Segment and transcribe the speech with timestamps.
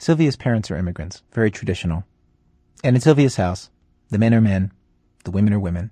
[0.00, 2.04] Sylvia's parents are immigrants, very traditional.
[2.82, 3.68] And in Sylvia's house,
[4.08, 4.72] the men are men,
[5.24, 5.90] the women are women.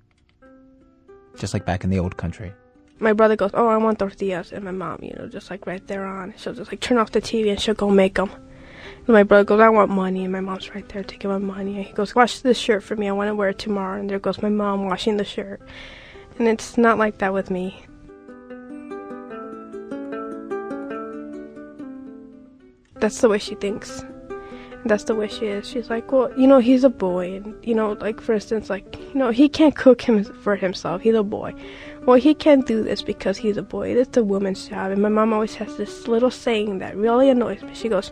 [1.37, 2.51] Just like back in the old country.
[2.97, 4.51] My brother goes, Oh, I want tortillas.
[4.51, 6.33] And my mom, you know, just like right there on.
[6.37, 8.31] She'll just like turn off the TV and she'll go make them.
[8.31, 10.23] And my brother goes, I want money.
[10.23, 11.77] And my mom's right there taking my money.
[11.77, 13.07] And he goes, Wash this shirt for me.
[13.07, 13.99] I want to wear it tomorrow.
[13.99, 15.61] And there goes my mom washing the shirt.
[16.39, 17.85] And it's not like that with me.
[22.99, 24.03] That's the way she thinks.
[24.85, 25.67] That's the way she is.
[25.67, 28.97] She's like, well, you know, he's a boy, and you know, like for instance, like
[28.97, 31.01] you know, he can't cook him for himself.
[31.01, 31.53] He's a boy.
[32.05, 33.89] Well, he can't do this because he's a boy.
[33.89, 34.91] It's a woman's job.
[34.91, 37.75] And my mom always has this little saying that really annoys me.
[37.75, 38.09] She goes,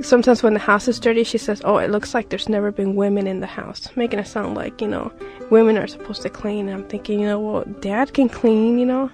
[0.00, 2.94] sometimes when the house is dirty, she says, "Oh, it looks like there's never been
[2.94, 5.12] women in the house," making it sound like you know,
[5.50, 6.68] women are supposed to clean.
[6.68, 9.10] And I'm thinking, you know, well, dad can clean, you know.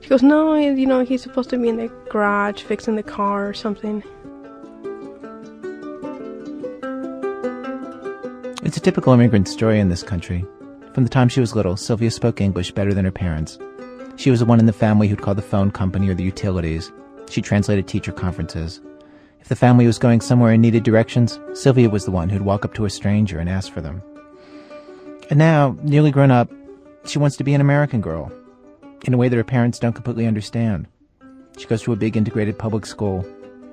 [0.00, 3.48] She goes, no, you know, he's supposed to be in the garage fixing the car
[3.48, 4.02] or something.
[8.68, 10.44] It's a typical immigrant story in this country.
[10.92, 13.58] From the time she was little, Sylvia spoke English better than her parents.
[14.16, 16.92] She was the one in the family who'd call the phone company or the utilities.
[17.30, 18.82] She translated teacher conferences.
[19.40, 22.66] If the family was going somewhere and needed directions, Sylvia was the one who'd walk
[22.66, 24.02] up to a stranger and ask for them.
[25.30, 26.50] And now, nearly grown up,
[27.06, 28.30] she wants to be an American girl,
[29.06, 30.88] in a way that her parents don't completely understand.
[31.56, 33.24] She goes to a big integrated public school.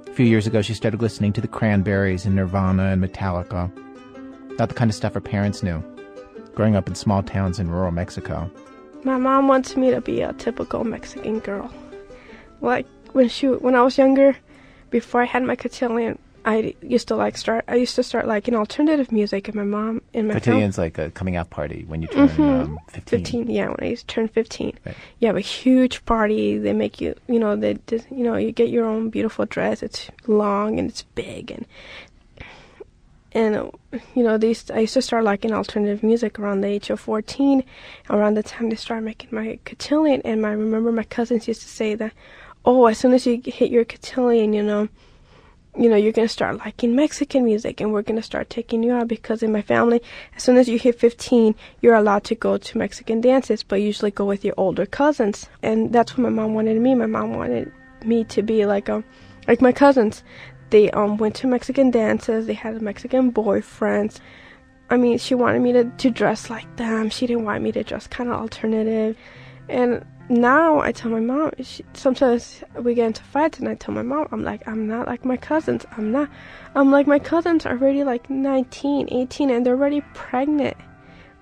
[0.08, 3.70] A few years ago, she started listening to the Cranberries and Nirvana and Metallica.
[4.58, 5.84] Not the kind of stuff her parents knew,
[6.56, 8.50] growing up in small towns in rural Mexico.
[9.04, 11.72] My mom wants me to be a typical Mexican girl.
[12.62, 14.36] Like when she when I was younger,
[14.90, 17.66] before I had my cotillion, I used to like start.
[17.68, 20.98] I used to start like liking alternative music, and my mom and my Cotillion's like
[20.98, 22.62] a coming out party when you turn Mhm.
[22.64, 23.20] um, 15.
[23.20, 24.96] 15 yeah when i used to turn 15 Right.
[25.20, 27.78] you have a huge party they make you you know they
[28.12, 31.66] you know you get your own beautiful dress it's long and it's big and
[33.36, 33.70] and
[34.16, 37.64] you know these i used to start liking alternative music around the age of 14
[38.10, 41.62] around the time they started making my cotillion and my, i remember my cousins used
[41.62, 42.14] to say that
[42.64, 44.88] oh as soon as you hit your cotillion you know
[45.78, 48.82] you know, you're going to start liking Mexican music and we're going to start taking
[48.82, 50.02] you out because in my family,
[50.36, 54.12] as soon as you hit 15, you're allowed to go to Mexican dances, but usually
[54.12, 55.50] go with your older cousins.
[55.62, 56.96] And that's what my mom wanted me.
[56.96, 57.72] My mom wanted
[58.06, 59.04] me to be like, um,
[59.48, 60.24] like my cousins.
[60.70, 62.48] They, um, went to Mexican dances.
[62.48, 64.20] They had Mexican boyfriends.
[64.90, 67.10] I mean, she wanted me to, to dress like them.
[67.10, 69.18] She didn't want me to dress kind of alternative.
[69.68, 73.94] And now I tell my mom, she, sometimes we get into fights and I tell
[73.94, 75.86] my mom, I'm like, I'm not like my cousins.
[75.98, 76.30] I'm not.
[76.76, 80.78] I'm like, my cousins are already like 19, 18, and they're already pregnant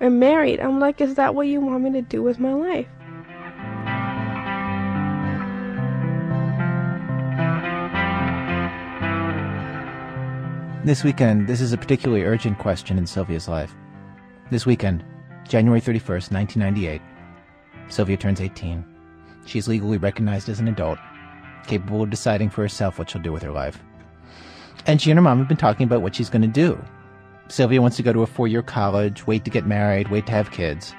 [0.00, 0.60] and married.
[0.60, 2.88] I'm like, is that what you want me to do with my life?
[10.84, 13.74] This weekend, this is a particularly urgent question in Sylvia's life.
[14.50, 15.02] This weekend,
[15.48, 17.00] January 31st, 1998,
[17.88, 18.84] Sylvia turns 18.
[19.46, 20.98] She's legally recognized as an adult,
[21.66, 23.82] capable of deciding for herself what she'll do with her life.
[24.86, 26.78] And she and her mom have been talking about what she's going to do.
[27.48, 30.32] Sylvia wants to go to a four year college, wait to get married, wait to
[30.32, 30.92] have kids.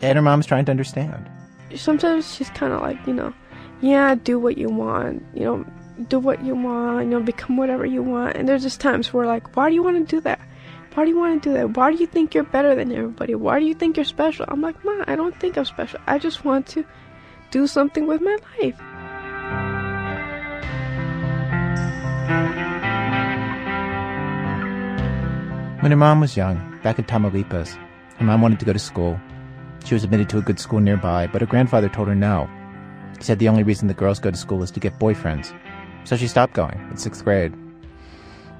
[0.00, 1.28] And her mom's trying to understand.
[1.76, 3.34] Sometimes she's kind of like, you know,
[3.82, 5.66] yeah, do what you want, you know,
[6.06, 8.36] do what you want, you know, become whatever you want.
[8.36, 10.40] And there's just times where, like, why do you want to do that?
[10.94, 11.76] Why do you want to do that?
[11.76, 13.34] Why do you think you're better than everybody?
[13.34, 14.44] Why do you think you're special?
[14.48, 16.00] I'm like, Ma, I don't think I'm special.
[16.06, 16.84] I just want to
[17.50, 18.78] do something with my life.
[25.80, 27.78] When her mom was young, back in Tamaulipas,
[28.16, 29.18] her mom wanted to go to school.
[29.84, 32.50] She was admitted to a good school nearby, but her grandfather told her no.
[33.16, 35.52] He said the only reason the girls go to school is to get boyfriends.
[36.04, 37.54] So she stopped going in sixth grade.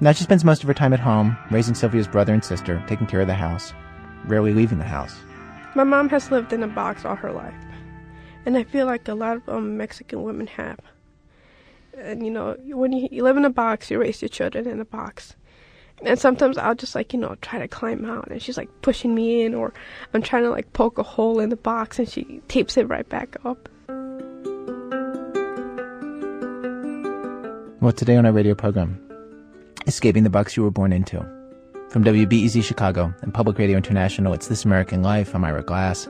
[0.01, 3.07] Now she spends most of her time at home, raising Sylvia's brother and sister, taking
[3.07, 3.73] care of the house,
[4.25, 5.15] rarely leaving the house.
[5.75, 7.53] My mom has lived in a box all her life.
[8.45, 10.79] And I feel like a lot of um, Mexican women have.
[11.97, 14.79] And you know, when you, you live in a box, you raise your children in
[14.79, 15.35] a box.
[16.01, 19.13] And sometimes I'll just like, you know, try to climb out and she's like pushing
[19.13, 19.73] me in or
[20.13, 23.07] I'm trying to like poke a hole in the box and she tapes it right
[23.07, 23.67] back up.
[27.81, 28.99] Well, today on our radio program,
[29.87, 31.19] Escaping the Box You Were Born Into.
[31.87, 35.33] From WBEZ Chicago and Public Radio International, it's This American Life.
[35.33, 36.09] I'm Ira Glass.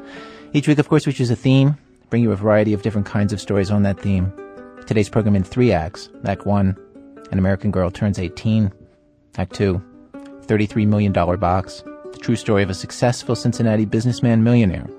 [0.54, 1.77] Each week, of course, we choose a theme,
[2.10, 4.33] bring you a variety of different kinds of stories on that theme.
[4.88, 6.10] Today's program in three acts.
[6.25, 6.75] Act one,
[7.31, 8.74] an American girl turns 18.
[9.38, 9.80] Act two,
[10.48, 11.83] $33 million box.
[12.13, 14.89] The true story of a successful Cincinnati businessman millionaire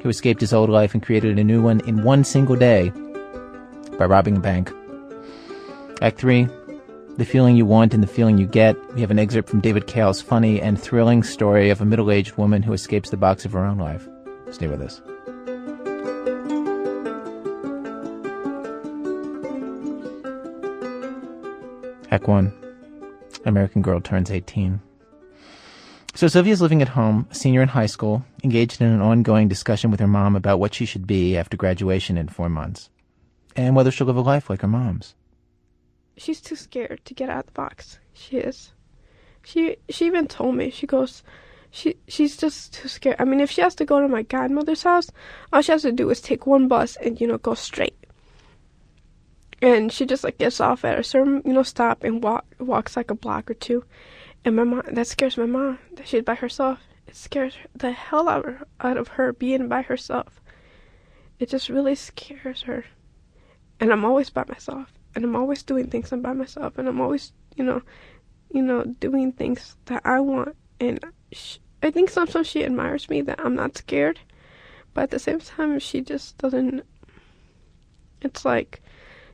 [0.00, 2.90] who escaped his old life and created a new one in one single day
[3.98, 4.72] by robbing a bank.
[6.02, 6.48] Act three,
[7.16, 8.76] The feeling you want and the feeling you get.
[8.94, 12.36] We have an excerpt from David Cale's funny and thrilling story of a middle aged
[12.36, 14.06] woman who escapes the box of her own life.
[14.50, 15.00] Stay with us.
[22.10, 22.52] Act 1
[23.44, 24.80] American girl turns 18.
[26.14, 30.00] So Sylvia's living at home, senior in high school, engaged in an ongoing discussion with
[30.00, 32.90] her mom about what she should be after graduation in four months,
[33.56, 35.14] and whether she'll live a life like her mom's.
[36.16, 37.98] She's too scared to get out of the box.
[38.12, 38.72] She is.
[39.42, 40.70] She she even told me.
[40.70, 41.22] She goes,
[41.70, 43.16] she she's just too scared.
[43.18, 45.10] I mean, if she has to go to my godmother's house,
[45.52, 47.96] all she has to do is take one bus and you know go straight.
[49.60, 52.96] And she just like gets off at a certain you know stop and walk walks
[52.96, 53.84] like a block or two,
[54.44, 56.78] and my mom, that scares my mom that she's by herself.
[57.08, 60.40] It scares the hell out of her, out of her being by herself.
[61.40, 62.84] It just really scares her.
[63.80, 64.93] And I'm always by myself.
[65.14, 66.78] And I'm always doing things I'm by myself.
[66.78, 67.82] And I'm always, you know,
[68.50, 70.56] you know, doing things that I want.
[70.80, 74.20] And she, I think sometimes she admires me that I'm not scared.
[74.92, 76.84] But at the same time, she just doesn't.
[78.22, 78.80] It's like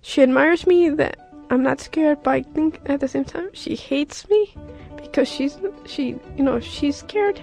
[0.01, 1.19] she admires me that
[1.51, 4.55] I'm not scared, but I think at the same time she hates me
[4.97, 7.43] because she's she you know she's scared.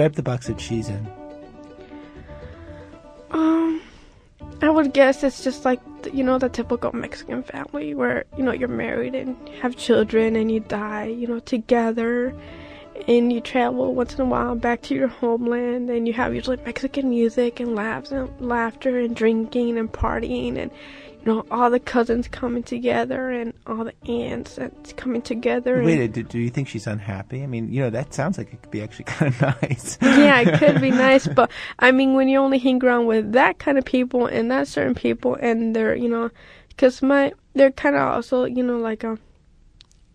[0.00, 1.06] Describe the box that she's in.
[3.32, 3.82] Um,
[4.62, 5.78] I would guess it's just like
[6.10, 10.50] you know the typical Mexican family where you know you're married and have children and
[10.50, 12.34] you die you know together
[13.08, 16.56] and you travel once in a while back to your homeland and you have usually
[16.64, 20.70] Mexican music and laughs and laughter and drinking and partying and
[21.20, 25.82] you know all the cousins coming together and all the aunts that's coming together.
[25.82, 27.42] Wait, do, do you think she's unhappy?
[27.42, 29.98] I mean, you know, that sounds like it could be actually kind of nice.
[30.00, 33.58] yeah, it could be nice, but I mean, when you only hang around with that
[33.58, 36.30] kind of people and that certain people, and they're you know,
[36.68, 39.20] because my they're kind of also you know like a, um,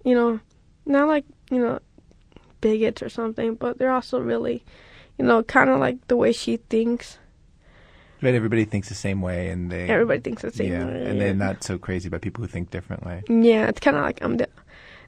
[0.03, 0.39] you know,
[0.85, 1.79] not like you know
[2.61, 4.63] bigots or something, but they're also really,
[5.19, 7.19] you know, kind of like the way she thinks.
[8.21, 11.19] But everybody thinks the same way, and they everybody thinks the same yeah, way, and
[11.19, 13.23] they're not so crazy about people who think differently.
[13.27, 14.49] Yeah, it's kind of like I'm the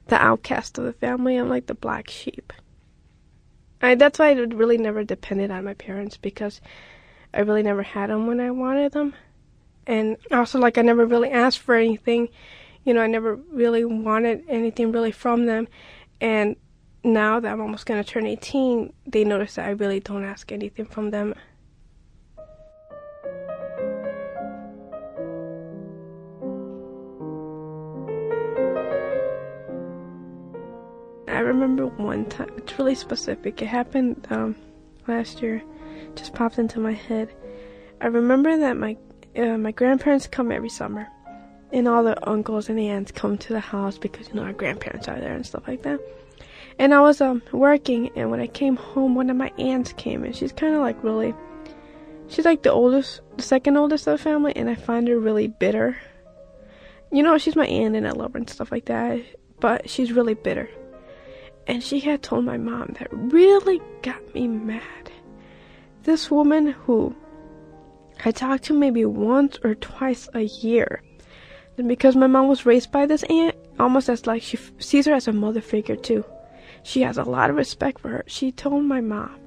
[0.08, 1.36] the outcast of the family.
[1.36, 2.52] I'm like the black sheep.
[3.80, 6.60] I that's why I really never depended on my parents because
[7.32, 9.14] I really never had them when I wanted them,
[9.86, 12.28] and also like I never really asked for anything.
[12.84, 15.68] You know, I never really wanted anything really from them,
[16.20, 16.56] and
[17.04, 20.50] now that I'm almost going to turn 18, they notice that I really don't ask
[20.52, 21.34] anything from them.
[31.38, 33.62] I remember one time, it's really specific.
[33.62, 34.56] It happened um,
[35.06, 35.62] last year,
[36.16, 37.32] just popped into my head.
[38.00, 38.96] I remember that my
[39.36, 41.06] uh, my grandparents come every summer,
[41.72, 45.06] and all the uncles and aunts come to the house because you know our grandparents
[45.06, 46.00] are there and stuff like that.
[46.80, 50.24] And I was um working, and when I came home, one of my aunts came,
[50.24, 51.32] and she's kind of like really,
[52.26, 55.46] she's like the oldest, the second oldest of the family, and I find her really
[55.46, 55.96] bitter.
[57.12, 59.20] You know, she's my aunt, and I love her and stuff like that,
[59.60, 60.68] but she's really bitter.
[61.68, 65.12] And she had told my mom that really got me mad.
[66.04, 67.14] This woman who
[68.24, 71.02] I talked to maybe once or twice a year.
[71.76, 75.04] And because my mom was raised by this aunt, almost as like she f- sees
[75.06, 76.24] her as a mother figure too.
[76.82, 78.24] She has a lot of respect for her.
[78.26, 79.38] She told my mom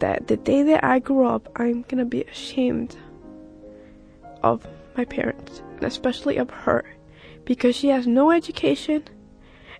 [0.00, 2.96] that the day that I grow up, I'm gonna be ashamed
[4.42, 6.84] of my parents, and especially of her,
[7.44, 9.04] because she has no education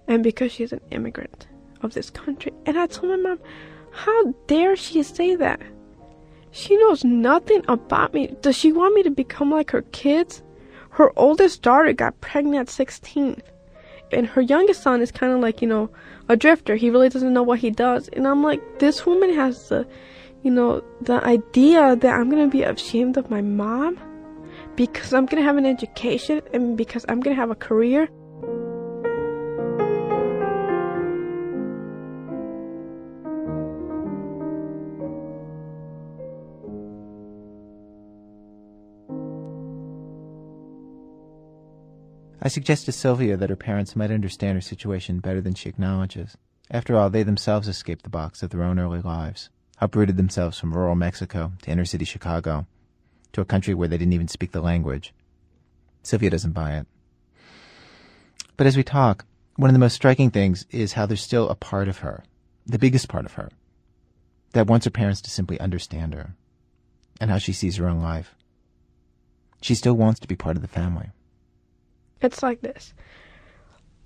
[0.07, 1.49] and because she's an immigrant
[1.83, 2.53] of this country.
[2.67, 3.41] And I told my mom,
[3.91, 5.61] how dare she say that?
[6.53, 8.35] She knows nothing about me.
[8.41, 10.43] Does she want me to become like her kids?
[10.91, 13.43] Her oldest daughter got pregnant at 16
[14.13, 15.91] and her youngest son is kind of like you know
[16.29, 19.69] a drifter he really doesn't know what he does and i'm like this woman has
[19.69, 19.87] the
[20.43, 23.99] you know the idea that i'm gonna be ashamed of my mom
[24.77, 28.09] because i'm gonna have an education and because i'm gonna have a career
[42.43, 46.37] I suggest to Sylvia that her parents might understand her situation better than she acknowledges.
[46.71, 50.73] After all, they themselves escaped the box of their own early lives, uprooted themselves from
[50.73, 52.67] rural Mexico to inner city Chicago,
[53.33, 55.13] to a country where they didn't even speak the language.
[56.03, 56.87] Sylvia doesn't buy it.
[58.57, 61.55] But as we talk, one of the most striking things is how there's still a
[61.55, 62.25] part of her,
[62.65, 63.51] the biggest part of her,
[64.53, 66.35] that wants her parents to simply understand her.
[67.21, 68.35] and how she sees her own life.
[69.61, 71.11] She still wants to be part of the family.
[72.23, 72.95] It's like this.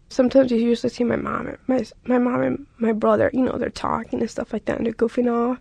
[0.09, 3.31] Sometimes you usually see my mom, and my my mom and my brother.
[3.33, 5.59] You know, they're talking and stuff like that, and they're goofing off.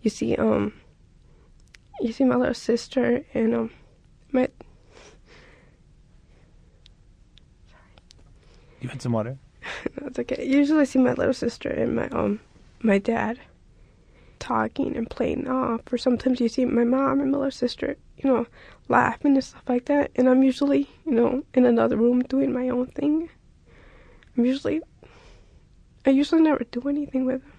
[0.00, 0.72] You see, um,
[2.00, 3.70] you see my little sister and um,
[4.32, 4.48] my.
[8.80, 9.38] You want some water?
[10.00, 10.44] That's okay.
[10.44, 12.40] Usually I see my little sister and my um,
[12.82, 13.38] my dad
[14.40, 18.28] talking and playing off, or sometimes you see my mom and my little sister, you
[18.28, 18.46] know,
[18.88, 20.10] laughing and stuff like that.
[20.16, 23.28] And I'm usually, you know, in another room doing my own thing.
[24.36, 24.80] I'm usually,
[26.06, 27.52] I usually never do anything with them.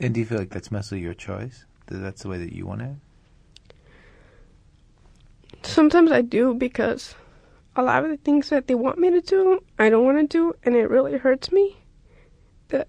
[0.00, 1.64] And do you feel like that's mostly your choice?
[1.86, 2.94] That that's the way that you want it?
[5.62, 7.14] Sometimes I do because
[7.76, 10.26] a lot of the things that they want me to do, I don't want to
[10.26, 11.76] do, and it really hurts me
[12.68, 12.88] that,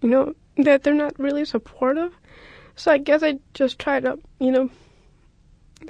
[0.00, 2.12] you know, that they're not really supportive.
[2.76, 4.70] So I guess I just try to, you know,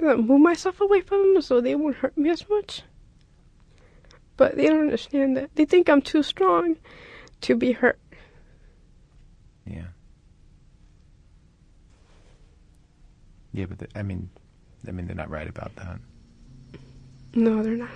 [0.01, 2.83] move myself away from them so they won't hurt me as much.
[4.37, 5.55] But they don't understand that.
[5.55, 6.75] They think I'm too strong
[7.41, 7.99] to be hurt.
[9.65, 9.87] Yeah.
[13.53, 14.29] Yeah, but I mean,
[14.87, 15.99] I mean, they're not right about that.
[17.33, 17.89] No, they're not.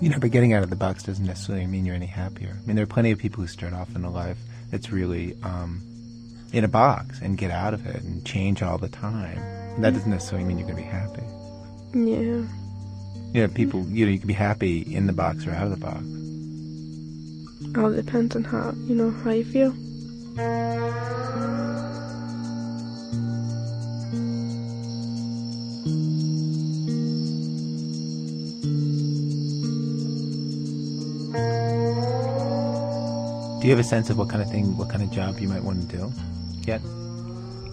[0.00, 2.56] You know, but getting out of the box doesn't necessarily mean you're any happier.
[2.56, 4.38] I mean, there are plenty of people who start off in a life
[4.70, 5.82] that's really um,
[6.52, 9.40] in a box and get out of it and change all the time.
[9.80, 11.22] That doesn't necessarily mean you're going to be happy.
[11.94, 12.46] Yeah.
[13.32, 15.70] You know, people, you know, you can be happy in the box or out of
[15.70, 16.02] the box.
[17.76, 19.72] All depends on how, you know, how you feel.
[33.60, 35.48] Do you have a sense of what kind of thing, what kind of job you
[35.48, 36.12] might want to do
[36.68, 36.80] yet?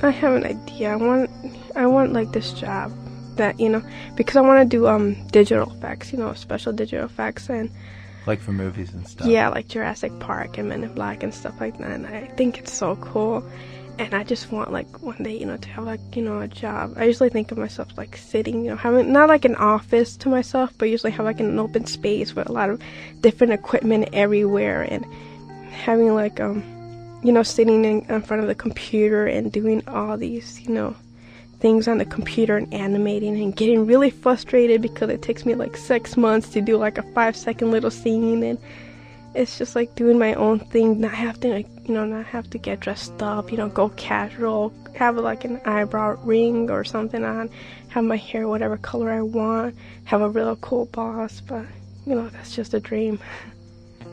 [0.02, 0.92] I have an idea.
[0.92, 1.30] I want,
[1.75, 2.92] I want like this job
[3.38, 3.82] that you know,
[4.16, 7.70] because I want to do um digital effects, you know, special digital effects and
[8.25, 9.28] Like for movies and stuff.
[9.28, 11.92] yeah, like Jurassic Park and Men in Black and stuff like that.
[11.92, 13.44] And I think it's so cool.
[13.98, 16.48] And I just want like one day, you know, to have like you know a
[16.48, 16.94] job.
[16.98, 20.30] I usually think of myself like sitting, you know, having not like an office to
[20.30, 22.82] myself, but usually have like an open space with a lot of
[23.22, 25.06] different equipment everywhere and
[25.72, 26.64] having like um
[27.25, 30.96] you know sitting in, in front of the computer and doing all these you know
[31.60, 35.75] things on the computer and animating and getting really frustrated because it takes me like
[35.75, 38.60] six months to do like a five second little scene and
[39.34, 42.48] it's just like doing my own thing not have to like you know not have
[42.48, 47.24] to get dressed up you know go casual have like an eyebrow ring or something
[47.24, 47.50] on
[47.88, 51.65] have my hair whatever color i want have a real cool boss but
[52.05, 53.17] you know that's just a dream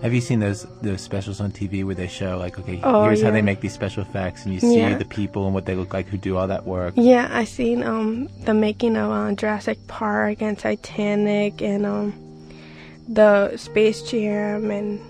[0.03, 3.23] Have you seen those those specials on TV where they show like, okay, Oh, here's
[3.23, 4.99] how they make these special effects, and you see Yeah.
[4.99, 6.95] the people and what they look like who do all that work.
[6.97, 12.15] Yeah, I seen um the making of uh, Jurassic Park and Titanic and um
[13.09, 15.01] the Space Jam and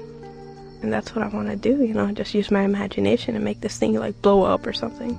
[0.82, 1.82] and that's what I want to do.
[1.84, 5.16] You know, just use my imagination and make this thing like blow up or something.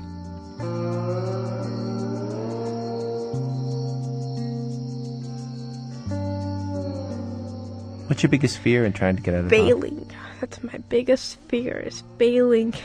[8.14, 9.50] What's your biggest fear in trying to get out of?
[9.50, 10.08] Failing.
[10.40, 12.76] That's my biggest fear is failing.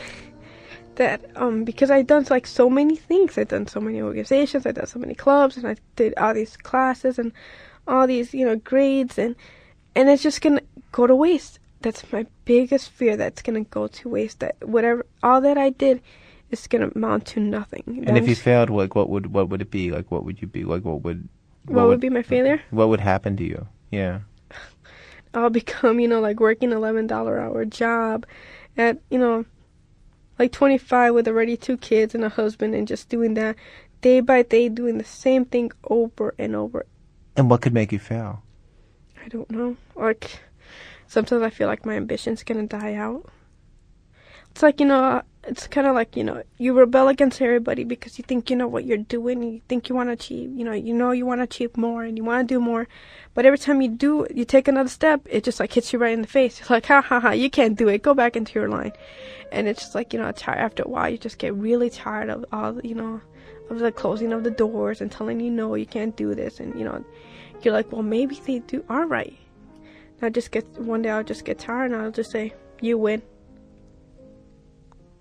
[0.95, 3.37] that um because I've done like so many things.
[3.37, 4.65] I've done so many organizations.
[4.65, 7.33] I've done so many clubs, and I did all these classes and
[7.87, 9.37] all these you know grades, and
[9.95, 11.59] and it's just gonna go to waste.
[11.83, 13.15] That's my biggest fear.
[13.15, 14.41] That's gonna go to waste.
[14.41, 16.01] That whatever all that I did
[16.51, 18.03] is gonna amount to nothing.
[18.07, 19.91] And if you failed, like what would what would it be?
[19.91, 20.65] Like what would you be?
[20.65, 21.29] Like what would
[21.67, 22.63] what would be my failure?
[22.71, 23.69] what would happen to you?
[23.91, 24.21] Yeah.
[25.35, 28.27] I'll become, you know, like working eleven dollar hour job
[28.77, 29.45] at, you know,
[30.39, 33.57] like twenty five with already two kids and a husband and just doing that
[34.01, 36.87] day by day doing the same thing over and over.
[37.37, 38.43] And what could make you fail?
[39.25, 39.77] I don't know.
[39.95, 40.41] Like
[41.07, 43.27] sometimes I feel like my ambition's gonna die out.
[44.51, 48.19] It's like, you know, it's kind of like, you know, you rebel against everybody because
[48.19, 50.73] you think you know what you're doing you think you want to achieve, you know,
[50.73, 52.87] you know you want to achieve more and you want to do more.
[53.35, 56.13] But every time you do, you take another step, it just like hits you right
[56.13, 56.61] in the face.
[56.61, 58.03] It's like, ha ha ha, you can't do it.
[58.03, 58.93] Go back into your line.
[59.51, 62.45] And it's just like, you know, after a while, you just get really tired of
[62.53, 63.21] all, you know,
[63.71, 66.61] of the closing of the doors and telling you no, you can't do this.
[66.61, 67.05] And, you know,
[67.63, 69.37] you're like, well, maybe they do are right.
[70.21, 72.99] And I just get one day I'll just get tired and I'll just say, "You
[72.99, 73.23] win."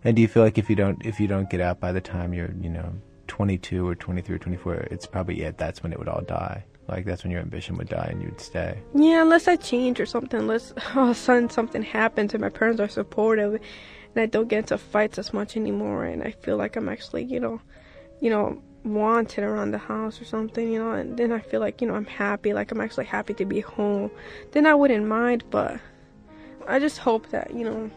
[0.08, 2.00] And do you feel like if you don't if you don't get out by the
[2.00, 2.94] time you're you know
[3.28, 5.58] 22 or 23 or 24, it's probably it.
[5.58, 6.64] That's when it would all die.
[6.88, 8.80] Like that's when your ambition would die and you'd stay.
[8.96, 12.48] Yeah, unless I change or something, unless all of a sudden something happens and my
[12.48, 13.62] parents are supportive, and
[14.16, 17.42] I don't get into fights as much anymore, and I feel like I'm actually, you
[17.42, 17.60] know,
[18.22, 21.82] you know, wanted around the house or something, you know, and then I feel like,
[21.82, 24.10] you know, I'm happy, like I'm actually happy to be home.
[24.54, 25.82] Then I wouldn't mind, but
[26.66, 27.92] I just hope that, you know,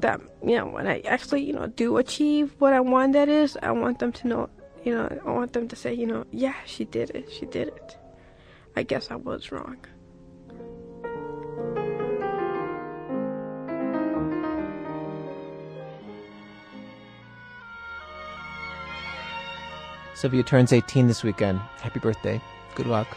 [0.00, 3.58] that, you know, when I actually, you know, do achieve what I want that is,
[3.62, 4.50] I want them to know,
[4.84, 7.68] you know, I want them to say, you know, yeah, she did it, she did
[7.68, 7.96] it.
[8.76, 9.78] I guess I was wrong.
[20.14, 21.58] Sylvia turns 18 this weekend.
[21.80, 22.40] Happy birthday.
[22.74, 23.08] Good luck.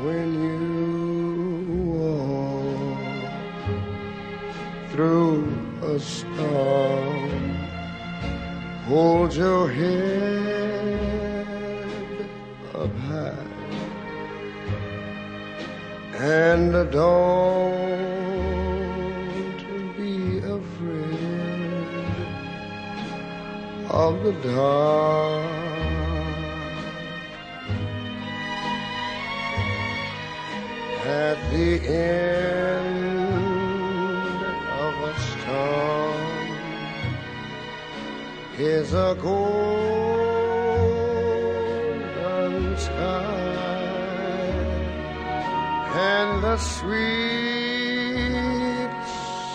[0.00, 2.53] When you walk
[4.94, 5.44] through
[5.82, 7.30] a storm,
[8.86, 11.00] hold your head
[12.76, 13.34] up high
[16.16, 17.74] and don't
[19.98, 21.74] be afraid
[23.90, 25.50] of the dark.
[31.04, 32.93] At the end
[38.58, 39.56] is a golden
[42.78, 43.54] sky
[45.96, 46.94] and the sweet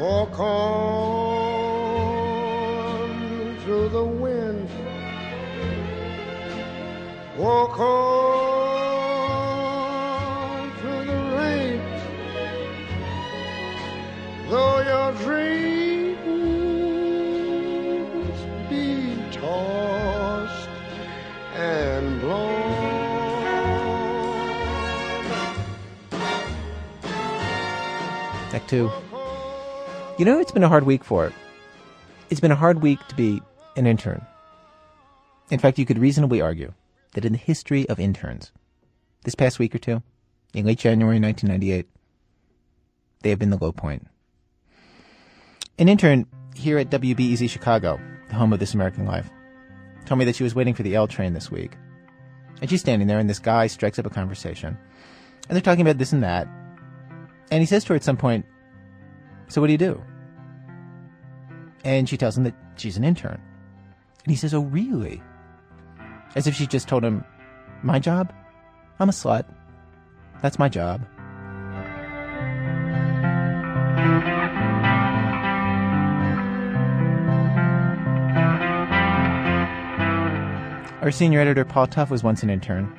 [0.00, 1.07] Oh, Walk on
[7.38, 7.86] Walk on
[10.80, 11.80] through the rain.
[14.50, 16.18] Though your dreams
[18.68, 20.68] be tossed
[21.54, 22.58] and blown.
[28.52, 28.90] Act two.
[30.18, 31.32] You know, it's been a hard week for it.
[32.30, 33.40] It's been a hard week to be
[33.76, 34.26] an intern.
[35.50, 36.74] In fact, you could reasonably argue
[37.12, 38.52] that in the history of interns,
[39.24, 40.02] this past week or two,
[40.54, 41.86] in late January 1998,
[43.22, 44.06] they have been the low point.
[45.78, 49.30] An intern here at WBEZ Chicago, the home of This American Life,
[50.06, 51.76] told me that she was waiting for the L train this week.
[52.60, 54.76] And she's standing there, and this guy strikes up a conversation.
[55.48, 56.48] And they're talking about this and that.
[57.50, 58.44] And he says to her at some point,
[59.48, 60.02] So what do you do?
[61.84, 63.40] And she tells him that she's an intern.
[64.24, 65.22] And he says, Oh, really?
[66.34, 67.24] As if she just told him,
[67.82, 68.32] My job?
[69.00, 69.44] I'm a slut.
[70.42, 71.02] That's my job.
[81.02, 82.92] Our senior editor, Paul Tough, was once an intern.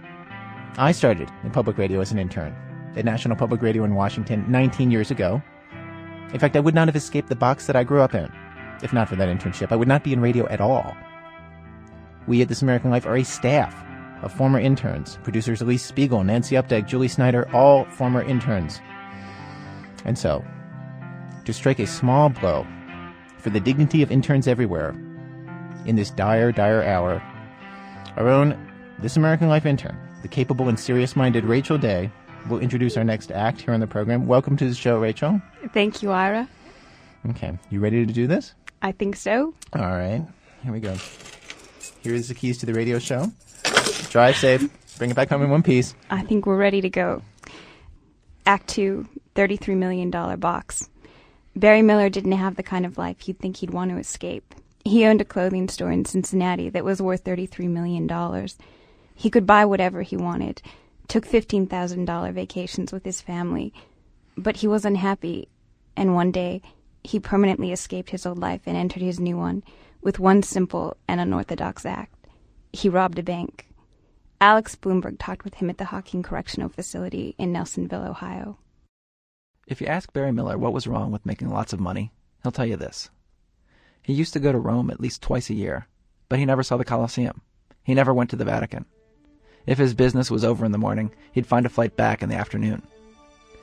[0.78, 2.56] I started in public radio as an intern
[2.96, 5.42] at National Public Radio in Washington 19 years ago.
[6.34, 8.32] In fact, I would not have escaped the box that I grew up in
[8.84, 9.72] if not for that internship.
[9.72, 10.96] I would not be in radio at all.
[12.30, 13.76] We at This American Life are a staff
[14.22, 15.18] of former interns.
[15.24, 18.80] Producers Elise Spiegel, Nancy Updike, Julie Snyder, all former interns.
[20.06, 20.46] And so,
[21.46, 22.68] to strike a small blow
[23.40, 24.92] for the dignity of interns everywhere
[25.88, 27.20] in this dire, dire hour,
[28.16, 28.56] our own
[29.00, 32.12] This American Life intern, the capable and serious minded Rachel Day,
[32.48, 34.28] will introduce our next act here on the program.
[34.28, 35.42] Welcome to the show, Rachel.
[35.74, 36.48] Thank you, Ira.
[37.32, 38.54] Okay, you ready to do this?
[38.84, 39.56] I think so.
[39.74, 40.24] All right,
[40.62, 40.96] here we go.
[42.02, 43.32] Here's the keys to the radio show.
[44.10, 44.70] Drive safe.
[44.98, 45.94] Bring it back home in one piece.
[46.10, 47.22] I think we're ready to go.
[48.46, 50.10] Act two, $33 million
[50.40, 50.90] box.
[51.56, 54.56] Barry Miller didn't have the kind of life you'd think he'd want to escape.
[54.86, 58.48] He owned a clothing store in Cincinnati that was worth $33 million.
[59.14, 60.62] He could buy whatever he wanted,
[61.10, 63.74] took $15,000 vacations with his family.
[64.38, 65.50] But he was unhappy,
[65.98, 66.62] and one day
[67.04, 69.64] he permanently escaped his old life and entered his new one
[70.02, 72.28] with one simple and unorthodox act.
[72.72, 73.68] He robbed a bank.
[74.42, 78.58] Alex Blumberg talked with him at the Hocking Correctional Facility in Nelsonville, Ohio.
[79.68, 82.66] If you ask Barry Miller what was wrong with making lots of money, he'll tell
[82.66, 83.10] you this.
[84.02, 85.88] He used to go to Rome at least twice a year,
[86.30, 87.42] but he never saw the Colosseum.
[87.84, 88.86] He never went to the Vatican.
[89.66, 92.36] If his business was over in the morning, he'd find a flight back in the
[92.36, 92.82] afternoon.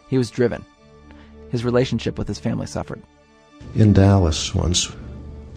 [0.09, 0.65] He was driven.
[1.51, 3.03] His relationship with his family suffered.
[3.75, 4.95] In Dallas once,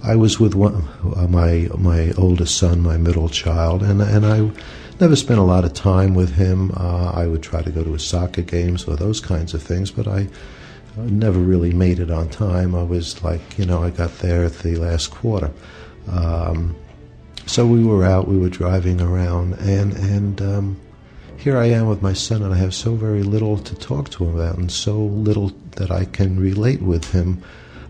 [0.02, 4.50] I was with one, uh, my my oldest son, my middle child, and and I
[5.00, 6.72] never spent a lot of time with him.
[6.76, 9.92] Uh, I would try to go to his soccer games or those kinds of things,
[9.92, 10.28] but I
[10.96, 12.76] never really made it on time.
[12.76, 15.52] I was like, you know, I got there at the last quarter.
[16.10, 16.76] Um,
[17.46, 20.82] so we were out, we were driving around, and and um,
[21.38, 24.26] here I am with my son, and I have so very little to talk to
[24.26, 27.44] him about, and so little that I can relate with him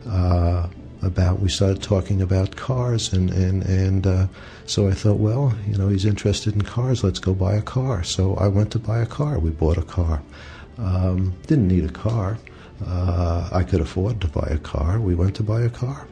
[0.08, 0.67] uh,
[1.02, 1.40] about.
[1.40, 4.28] We started talking about cars, and and and uh,
[4.66, 7.04] so I thought, well, you know, he's interested in cars.
[7.04, 8.04] Let's go buy a car.
[8.04, 9.40] So I went to buy a car.
[9.40, 10.22] We bought a car.
[10.78, 12.38] Um, didn't need a car.
[12.86, 15.00] Uh, I could afford to buy a car.
[15.00, 16.08] We went to buy a car.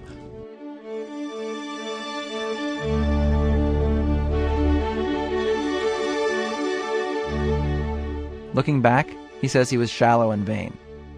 [8.54, 9.08] Looking back,
[9.40, 10.76] he says he was shallow and vain.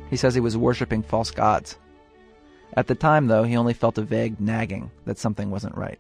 [0.10, 1.78] He says he was worshiping false gods.
[2.80, 6.00] At the time, though, he only felt a vague nagging that something wasn't right.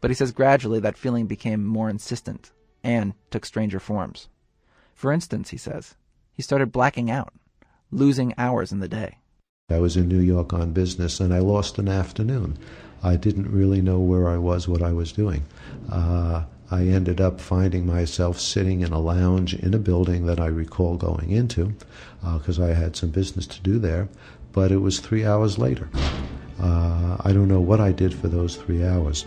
[0.00, 2.52] But he says gradually that feeling became more insistent
[2.82, 4.28] and took stranger forms.
[4.94, 5.94] For instance, he says,
[6.32, 7.34] he started blacking out,
[7.90, 9.18] losing hours in the day.
[9.68, 12.56] I was in New York on business and I lost an afternoon.
[13.02, 15.44] I didn't really know where I was, what I was doing.
[15.92, 20.46] Uh, I ended up finding myself sitting in a lounge in a building that I
[20.46, 21.74] recall going into
[22.22, 24.08] because uh, I had some business to do there,
[24.58, 25.88] but it was three hours later.
[26.60, 29.24] Uh, I don't know what I did for those three hours.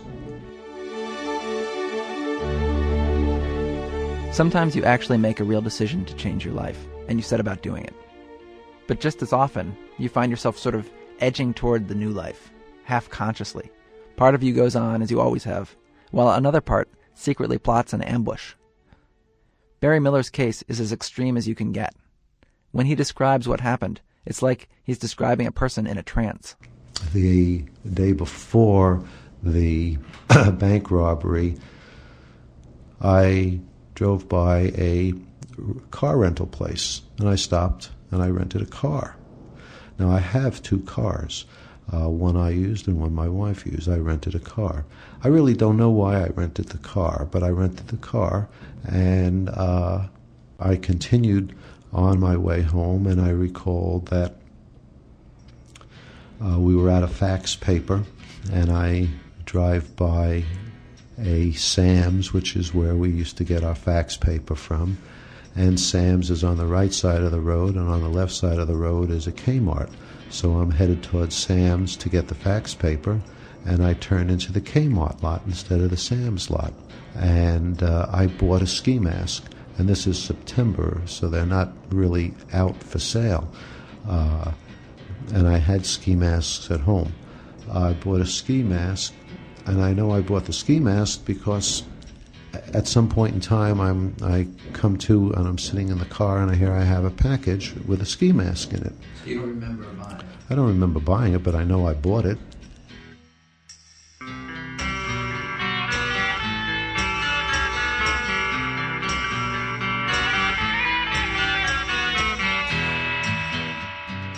[4.30, 7.62] Sometimes you actually make a real decision to change your life, and you set about
[7.62, 7.94] doing it.
[8.86, 10.90] But just as often, you find yourself sort of
[11.20, 12.50] edging toward the new life,
[12.84, 13.70] half consciously.
[14.16, 15.74] Part of you goes on as you always have,
[16.10, 18.52] while another part secretly plots an ambush.
[19.80, 21.94] Barry Miller's case is as extreme as you can get.
[22.72, 26.56] When he describes what happened, it's like he's describing a person in a trance.
[27.12, 29.02] The day before
[29.42, 29.98] the
[30.52, 31.56] bank robbery,
[33.00, 33.60] I
[33.94, 35.12] drove by a
[35.90, 39.16] car rental place and I stopped and I rented a car.
[39.98, 41.44] Now I have two cars
[41.92, 43.88] uh, one I used and one my wife used.
[43.88, 44.84] I rented a car.
[45.22, 48.48] I really don't know why I rented the car, but I rented the car
[48.88, 50.06] and uh,
[50.58, 51.54] I continued
[51.92, 54.36] on my way home, and I recalled that
[56.42, 58.02] uh, we were at a fax paper,
[58.52, 59.08] and I
[59.44, 60.44] drive by
[61.18, 64.98] a Sam's, which is where we used to get our fax paper from.
[65.54, 68.58] And Sam's is on the right side of the road, and on the left side
[68.58, 69.90] of the road is a Kmart.
[70.30, 73.20] So I'm headed towards Sam's to get the fax paper,
[73.66, 76.72] and I turn into the Kmart lot instead of the Sam's lot.
[77.14, 79.44] And uh, I bought a ski mask,
[79.78, 83.50] and this is September, so they're not really out for sale.
[84.08, 84.52] Uh,
[85.32, 87.12] and I had ski masks at home.
[87.72, 89.14] I bought a ski mask,
[89.66, 91.84] and I know I bought the ski mask because
[92.74, 96.42] at some point in time I'm I come to and I'm sitting in the car
[96.42, 98.92] and I hear I have a package with a ski mask in it.
[99.22, 100.24] So you don't remember buying it?
[100.50, 102.38] I don't remember buying it, but I know I bought it.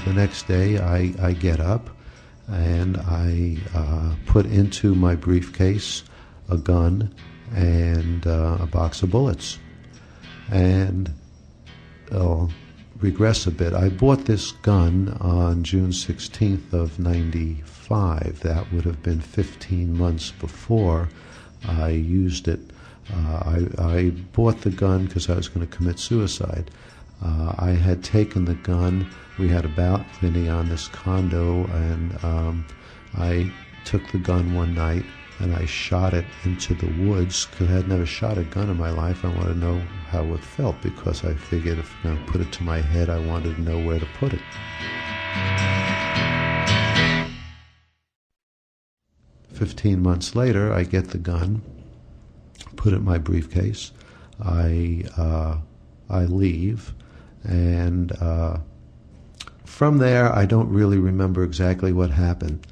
[0.04, 1.88] The next day I, I get up
[2.48, 6.04] and I uh, put into my briefcase
[6.50, 7.14] a gun
[7.54, 9.58] and uh, a box of bullets.
[10.50, 11.10] And
[12.12, 12.50] I'll
[12.98, 13.72] regress a bit.
[13.72, 18.40] I bought this gun on June 16th of 95.
[18.40, 21.08] That would have been 15 months before
[21.66, 22.60] I used it.
[23.12, 26.70] Uh, I, I, bought the gun because I was going to commit suicide.
[27.24, 29.10] Uh, I had taken the gun.
[29.38, 32.66] We had a balcony on this condo, and um,
[33.16, 33.50] I
[33.84, 35.04] took the gun one night
[35.40, 38.76] and I shot it into the woods because I had never shot a gun in
[38.76, 39.24] my life.
[39.24, 42.62] I wanted to know how it felt because I figured if I put it to
[42.62, 44.40] my head, I wanted to know where to put it.
[49.52, 51.62] Fifteen months later, I get the gun,
[52.76, 53.92] put it in my briefcase.
[54.40, 55.58] I uh,
[56.10, 56.92] I leave,
[57.44, 58.58] and uh,
[59.64, 62.66] from there, I don't really remember exactly what happened.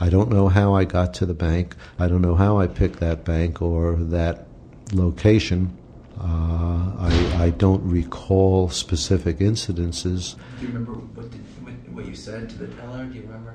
[0.00, 1.76] I don't know how I got to the bank.
[1.98, 4.46] I don't know how I picked that bank or that
[4.92, 5.76] location.
[6.20, 10.36] Uh, I, I don't recall specific incidences.
[10.58, 13.06] Do you remember what, did, what you said to the teller?
[13.06, 13.54] Do you remember?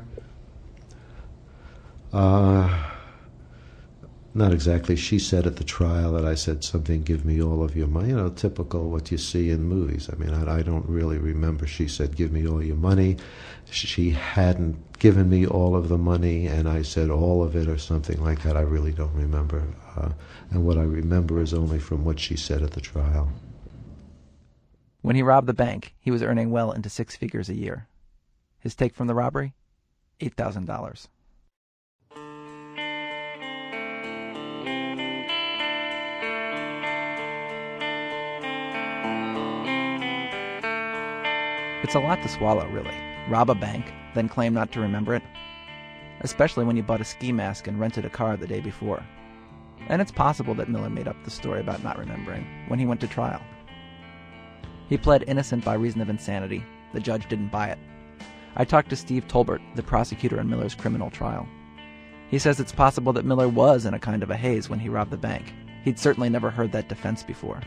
[2.11, 2.91] Uh,
[4.33, 4.95] not exactly.
[4.95, 8.09] She said at the trial that I said something, give me all of your money.
[8.09, 10.09] You know, typical what you see in movies.
[10.11, 11.65] I mean, I, I don't really remember.
[11.65, 13.17] She said, give me all your money.
[13.71, 17.77] She hadn't given me all of the money, and I said all of it or
[17.77, 18.55] something like that.
[18.55, 19.63] I really don't remember.
[19.95, 20.09] Uh,
[20.51, 23.31] and what I remember is only from what she said at the trial.
[25.01, 27.87] When he robbed the bank, he was earning well into six figures a year.
[28.59, 29.53] His take from the robbery?
[30.19, 31.07] $8,000.
[41.89, 42.95] It's a lot to swallow, really.
[43.29, 45.23] Rob a bank, then claim not to remember it.
[46.19, 49.03] Especially when you bought a ski mask and rented a car the day before.
[49.87, 53.01] And it's possible that Miller made up the story about not remembering when he went
[53.01, 53.41] to trial.
[54.87, 56.63] He pled innocent by reason of insanity.
[56.93, 57.79] The judge didn't buy it.
[58.55, 61.47] I talked to Steve Tolbert, the prosecutor in Miller's criminal trial.
[62.29, 64.89] He says it's possible that Miller was in a kind of a haze when he
[64.89, 65.55] robbed the bank.
[65.83, 67.61] He'd certainly never heard that defense before.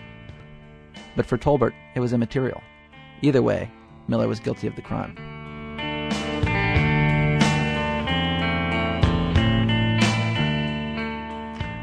[1.17, 2.63] But for Tolbert, it was immaterial.
[3.23, 3.69] Either way,
[4.09, 5.17] Miller was guilty of the crime.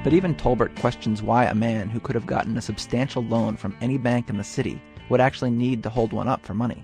[0.04, 3.76] But even Tolbert questions why a man who could have gotten a substantial loan from
[3.82, 6.84] any bank in the city would actually need to hold one up for money.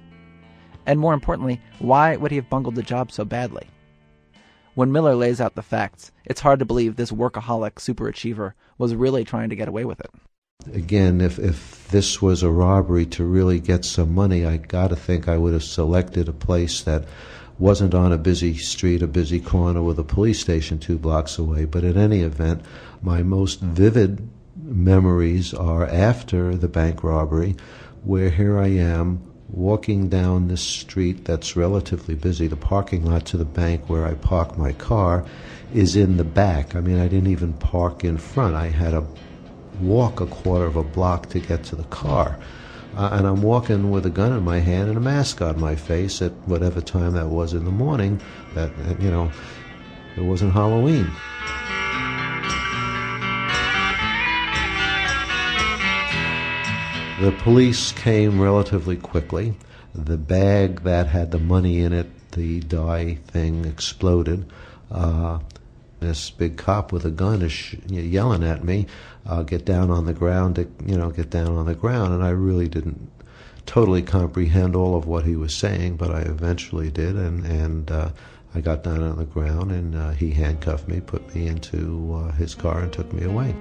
[0.85, 3.67] And more importantly, why would he have bungled the job so badly?
[4.75, 9.23] When Miller lays out the facts, it's hard to believe this workaholic superachiever was really
[9.23, 10.11] trying to get away with it.
[10.73, 14.95] Again, if, if this was a robbery to really get some money, I got to
[14.95, 17.05] think I would have selected a place that
[17.57, 21.65] wasn't on a busy street, a busy corner with a police station two blocks away.
[21.65, 22.63] But in any event,
[23.01, 27.55] my most vivid memories are after the bank robbery,
[28.03, 32.47] where here I am walking down this street that's relatively busy.
[32.47, 35.25] The parking lot to the bank where I park my car
[35.73, 36.75] is in the back.
[36.75, 38.55] I mean, I didn't even park in front.
[38.55, 39.05] I had to
[39.81, 42.37] walk a quarter of a block to get to the car.
[42.95, 45.75] Uh, and I'm walking with a gun in my hand and a mask on my
[45.75, 48.21] face at whatever time that was in the morning.
[48.53, 49.31] That you know,
[50.15, 51.11] it wasn't Halloween.
[57.21, 59.55] The police came relatively quickly.
[59.93, 64.45] The bag that had the money in it, the dye thing, exploded.
[64.91, 65.39] Uh,
[65.99, 68.87] this big cop with a gun is sh- yelling at me,
[69.25, 72.13] uh, "Get down on the ground!" To, you know, get down on the ground.
[72.13, 73.09] And I really didn't
[73.65, 78.09] totally comprehend all of what he was saying, but I eventually did, and and uh,
[78.53, 82.31] I got down on the ground, and uh, he handcuffed me, put me into uh,
[82.33, 83.55] his car, and took me away.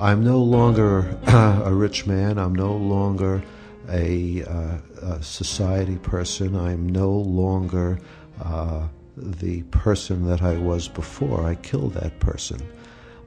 [0.00, 2.38] I'm no longer a rich man.
[2.38, 3.42] I'm no longer
[3.88, 6.56] a, uh, a society person.
[6.56, 7.98] I'm no longer
[8.42, 11.44] uh, the person that I was before.
[11.44, 12.60] I killed that person.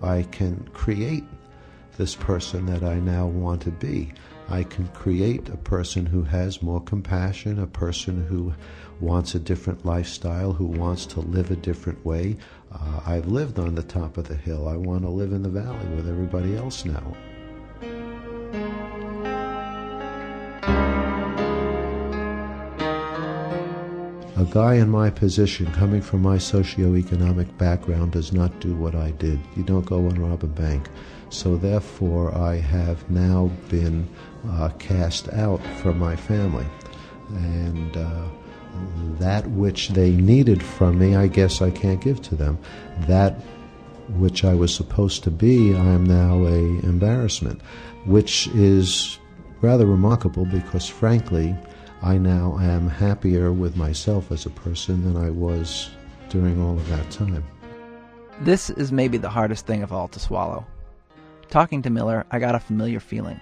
[0.02, 1.24] I can create
[1.97, 4.13] this person that I now want to be.
[4.50, 8.54] I can create a person who has more compassion, a person who
[9.00, 12.38] wants a different lifestyle, who wants to live a different way.
[12.71, 14.67] Uh, I've lived on the top of the hill.
[14.67, 17.15] I want to live in the valley with everybody else now.
[24.41, 29.12] A guy in my position, coming from my socioeconomic background, does not do what I
[29.12, 29.39] did.
[29.56, 30.89] You don't go and rob a bank.
[31.30, 34.10] So, therefore, I have now been
[34.49, 36.65] uh, cast out from my family.
[37.30, 38.30] And uh,
[39.19, 42.58] that which they needed from me, I guess I can't give to them.
[43.01, 43.39] That
[44.10, 47.62] which I was supposed to be, I am now a embarrassment,
[48.06, 49.19] which is
[49.62, 51.56] rather remarkable because, frankly,
[52.04, 55.92] I now am happier with myself as a person than I was
[56.30, 57.44] during all of that time.
[58.40, 60.66] This is maybe the hardest thing of all to swallow.
[61.50, 63.40] Talking to Miller, I got a familiar feeling.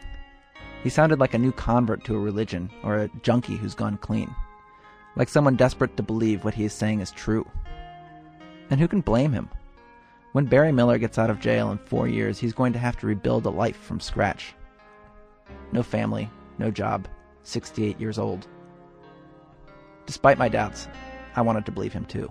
[0.84, 4.34] He sounded like a new convert to a religion or a junkie who's gone clean.
[5.16, 7.50] Like someone desperate to believe what he is saying is true.
[8.70, 9.50] And who can blame him?
[10.34, 13.08] When Barry Miller gets out of jail in four years, he's going to have to
[13.08, 14.54] rebuild a life from scratch.
[15.72, 17.08] No family, no job,
[17.50, 18.48] 68 years old.
[20.06, 20.88] Despite my doubts,
[21.36, 22.30] I wanted to believe him too.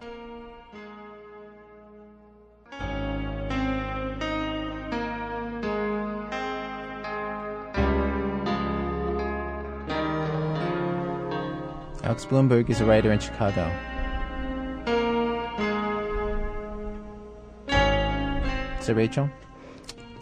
[12.04, 13.70] Alex Blumberg is a writer in Chicago.
[18.81, 19.28] So, Rachel,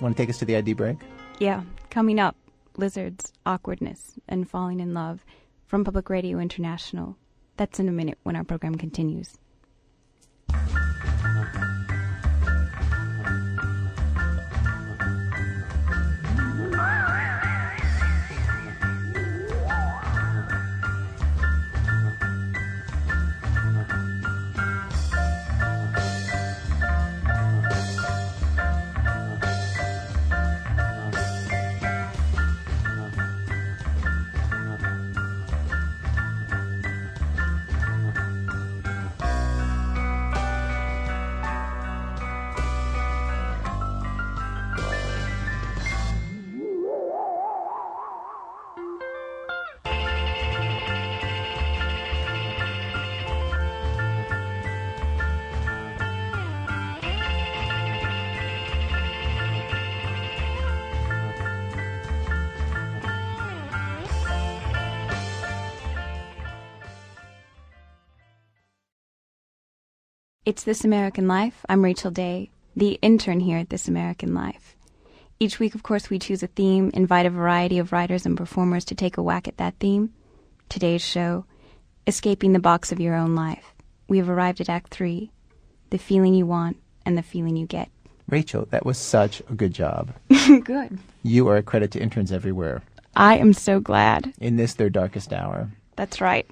[0.01, 0.99] want to take us to the ID break?
[1.39, 2.35] Yeah, coming up
[2.79, 5.25] lizards, awkwardness, and falling in love
[5.67, 7.17] from Public Radio International.
[7.57, 9.39] That's in a minute when our program continues.
[70.47, 71.67] It's This American Life.
[71.69, 74.77] I'm Rachel Day, the intern here at This American Life.
[75.41, 78.85] Each week, of course, we choose a theme, invite a variety of writers and performers
[78.85, 80.13] to take a whack at that theme.
[80.69, 81.47] Today's show,
[82.07, 83.75] Escaping the Box of Your Own Life.
[84.07, 85.33] We have arrived at Act Three,
[85.91, 87.91] the feeling you want and the feeling you get.
[88.29, 90.15] Rachel, that was such a good job.
[90.63, 91.01] Good.
[91.25, 92.85] You are a credit to interns everywhere
[93.17, 94.33] I am so glad.
[94.41, 95.73] in this, their darkest hour.
[95.97, 96.49] That's right.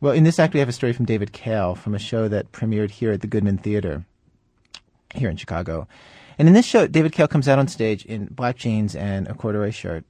[0.00, 2.52] Well, in this act, we have a story from David Cale from a show that
[2.52, 4.04] premiered here at the Goodman Theater
[5.12, 5.88] here in Chicago.
[6.38, 9.34] And in this show, David Cale comes out on stage in black jeans and a
[9.34, 10.04] corduroy shirt.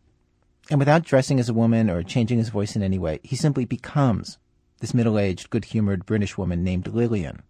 [0.71, 3.65] And without dressing as a woman or changing his voice in any way, he simply
[3.65, 4.37] becomes
[4.81, 7.43] this middle aged, good humored British woman named Lillian.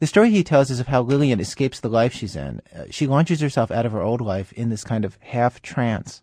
[0.00, 2.62] The story he tells is of how Lillian escapes the life she's in.
[2.74, 6.20] Uh, she launches herself out of her old life in this kind of half trance,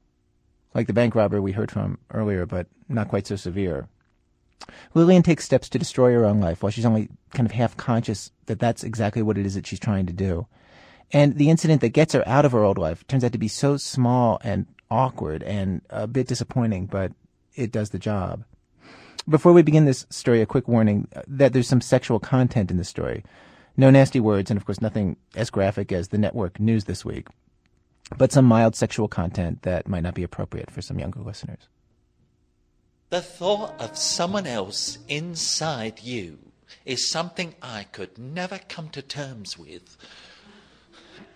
[0.75, 3.87] like the bank robber we heard from earlier, but not quite so severe.
[4.93, 8.31] Lillian takes steps to destroy her own life while she's only kind of half conscious
[8.45, 10.47] that that's exactly what it is that she's trying to do.
[11.11, 13.47] And the incident that gets her out of her old life turns out to be
[13.47, 17.11] so small and awkward and a bit disappointing, but
[17.55, 18.43] it does the job.
[19.27, 22.77] Before we begin this story, a quick warning uh, that there's some sexual content in
[22.77, 23.23] the story.
[23.77, 27.27] No nasty words, and of course, nothing as graphic as the network news this week,
[28.17, 31.69] but some mild sexual content that might not be appropriate for some younger listeners.
[33.11, 36.39] The thought of someone else inside you
[36.85, 39.97] is something I could never come to terms with.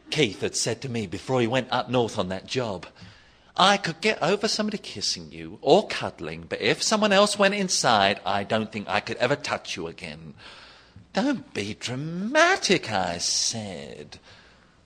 [0.09, 2.87] Keith had said to me before he went up north on that job,
[3.57, 8.21] I could get over somebody kissing you or cuddling, but if someone else went inside,
[8.25, 10.33] I don't think I could ever touch you again.
[11.11, 14.17] Don't be dramatic, I said.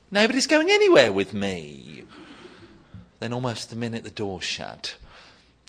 [0.09, 2.05] Nobody's going anywhere with me.
[3.19, 4.95] Then, almost the minute the door shut,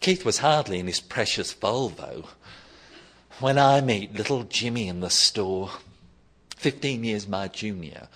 [0.01, 2.27] Keith was hardly in his precious Volvo.
[3.39, 5.71] When I meet little Jimmy in the store,
[6.57, 8.09] 15 years my junior,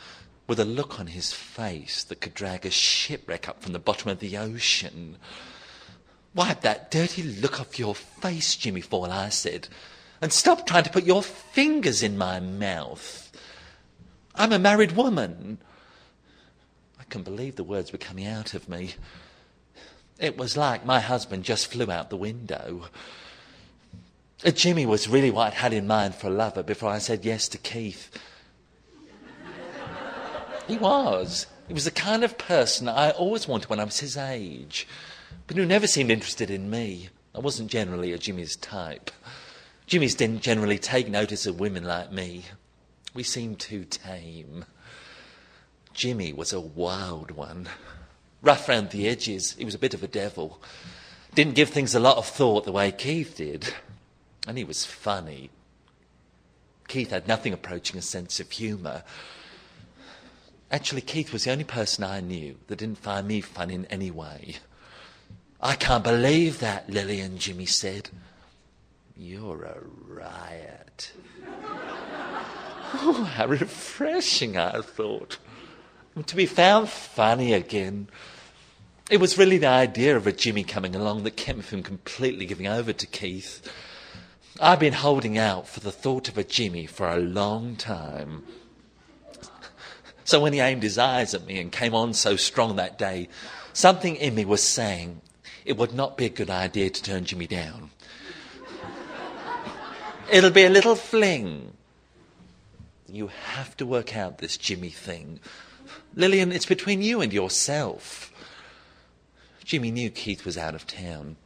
[0.46, 4.10] with a look on his face that could drag a shipwreck up from the bottom
[4.10, 5.18] of the ocean.
[6.34, 9.68] Wipe that dirty look off your face, Jimmy Fall, I said,
[10.22, 13.30] and stop trying to put your fingers in my mouth.
[14.34, 15.58] I'm a married woman.
[16.98, 18.94] I can't believe the words were coming out of me.
[20.18, 22.84] It was like my husband just flew out the window.
[24.44, 27.24] Uh, Jimmy was really what I'd had in mind for a lover before I said
[27.24, 28.10] yes to Keith.
[30.66, 31.46] He was.
[31.68, 34.86] He was the kind of person I always wanted when I was his age,
[35.46, 37.08] but who never seemed interested in me.
[37.34, 39.10] I wasn't generally a Jimmy's type.
[39.86, 42.44] Jimmy's didn't generally take notice of women like me.
[43.12, 44.64] We seemed too tame.
[45.92, 47.68] Jimmy was a wild one.
[48.44, 50.60] Rough round the edges, he was a bit of a devil.
[51.34, 53.72] Didn't give things a lot of thought the way Keith did.
[54.46, 55.50] And he was funny.
[56.86, 59.02] Keith had nothing approaching a sense of humour.
[60.70, 64.10] Actually, Keith was the only person I knew that didn't find me fun in any
[64.10, 64.56] way.
[65.58, 68.10] I can't believe that, Lillian, Jimmy said.
[69.16, 71.12] You're a riot.
[72.92, 75.38] oh, how refreshing, I thought.
[76.26, 78.08] To be found funny again.
[79.14, 82.46] It was really the idea of a Jimmy coming along that kept me from completely
[82.46, 83.62] giving over to Keith.
[84.60, 88.42] I've been holding out for the thought of a Jimmy for a long time.
[90.24, 93.28] So when he aimed his eyes at me and came on so strong that day,
[93.72, 95.20] something in me was saying
[95.64, 97.90] it would not be a good idea to turn Jimmy down.
[100.28, 101.74] It'll be a little fling.
[103.08, 105.38] You have to work out this Jimmy thing.
[106.16, 108.32] Lillian, it's between you and yourself.
[109.64, 111.36] Jimmy knew Keith was out of town.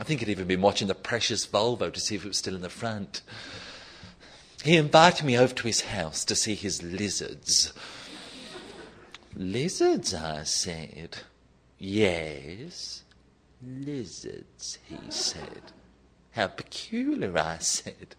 [0.00, 2.54] I think he'd even been watching the precious Volvo to see if it was still
[2.54, 3.22] in the front.
[4.64, 7.72] He invited me over to his house to see his lizards.
[9.34, 11.18] Lizards, I said.
[11.78, 13.04] Yes,
[13.64, 15.62] lizards, he said.
[16.32, 18.16] How peculiar, I said.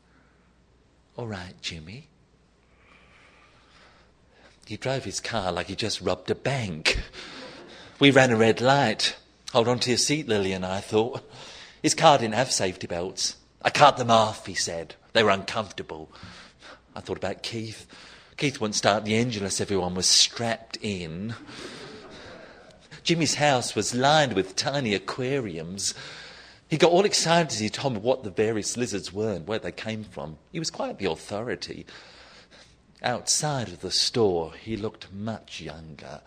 [1.18, 2.08] All right, Jimmy.
[4.66, 7.00] He drove his car like he just robbed a bank.
[8.00, 9.18] We ran a red light.
[9.54, 11.28] Hold on to your seat, Lillian, I thought.
[11.82, 13.36] His car didn't have safety belts.
[13.62, 14.96] I cut them off, he said.
[15.14, 16.12] They were uncomfortable.
[16.96, 17.88] I thought about Keith.
[18.38, 21.34] Keith wouldn't start the engine unless everyone was strapped in.
[23.04, 25.96] Jimmy's house was lined with tiny aquariums.
[26.70, 29.58] He got all excited as he told me what the various lizards were and where
[29.58, 30.38] they came from.
[30.52, 31.88] He was quite the authority.
[33.02, 36.22] Outside of the store, he looked much younger.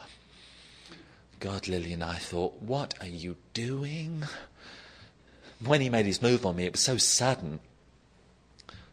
[1.43, 4.23] God, Lillian, I thought, what are you doing?
[5.59, 7.59] When he made his move on me, it was so sudden.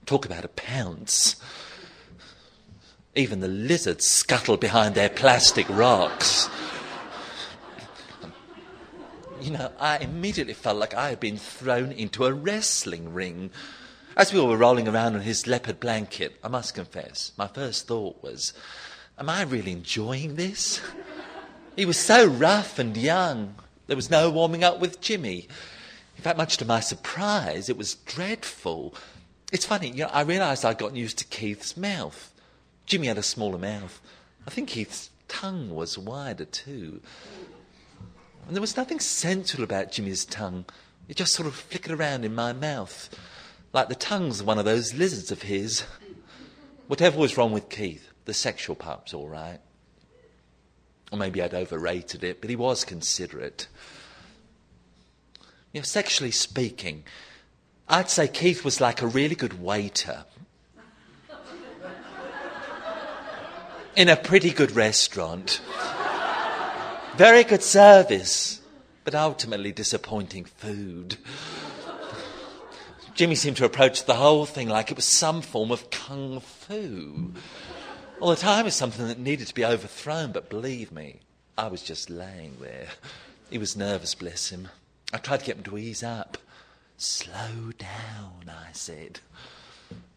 [0.08, 1.36] Talk about a pounce.
[3.14, 6.50] Even the lizards scuttled behind their plastic rocks.
[9.40, 13.52] You know, I immediately felt like I had been thrown into a wrestling ring.
[14.18, 17.86] As we all were rolling around on his leopard blanket, I must confess, my first
[17.86, 18.54] thought was,
[19.20, 20.82] Am I really enjoying this?
[21.80, 23.56] He was so rough and young.
[23.88, 25.48] There was no warming up with Jimmy.
[26.18, 28.94] In fact, much to my surprise, it was dreadful.
[29.54, 32.34] It's funny, you know, I realised I'd gotten used to Keith's mouth.
[32.86, 34.02] Jimmy had a smaller mouth.
[34.46, 37.00] I think Keith's tongue was wider too.
[38.46, 40.66] And there was nothing sensual about Jimmy's tongue.
[41.08, 43.10] It just sort of flickered around in my mouth,
[43.72, 45.86] like the tongues of one of those lizards of his.
[46.88, 49.62] Whatever was wrong with Keith, the sexual part was all right.
[51.12, 53.68] Or maybe I'd overrated it, but he was considerate.
[55.74, 57.04] You know, sexually speaking,
[57.88, 60.26] I'd say Keith was like a really good waiter
[63.96, 65.62] in a pretty good restaurant.
[67.18, 68.62] Very good service,
[69.04, 71.18] but ultimately disappointing food.
[73.14, 77.34] Jimmy seemed to approach the whole thing like it was some form of kung fu.
[78.20, 81.22] All the time is something that needed to be overthrown, but believe me,
[81.58, 82.88] I was just laying there.
[83.50, 84.68] He was nervous, bless him.
[85.14, 86.38] I tried to get him to ease up.
[86.98, 89.22] Slow down, I said,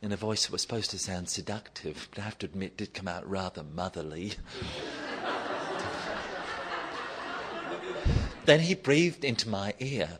[0.03, 2.92] in a voice that was supposed to sound seductive, but I have to admit did
[2.92, 4.32] come out rather motherly.
[8.46, 10.18] then he breathed into my ear,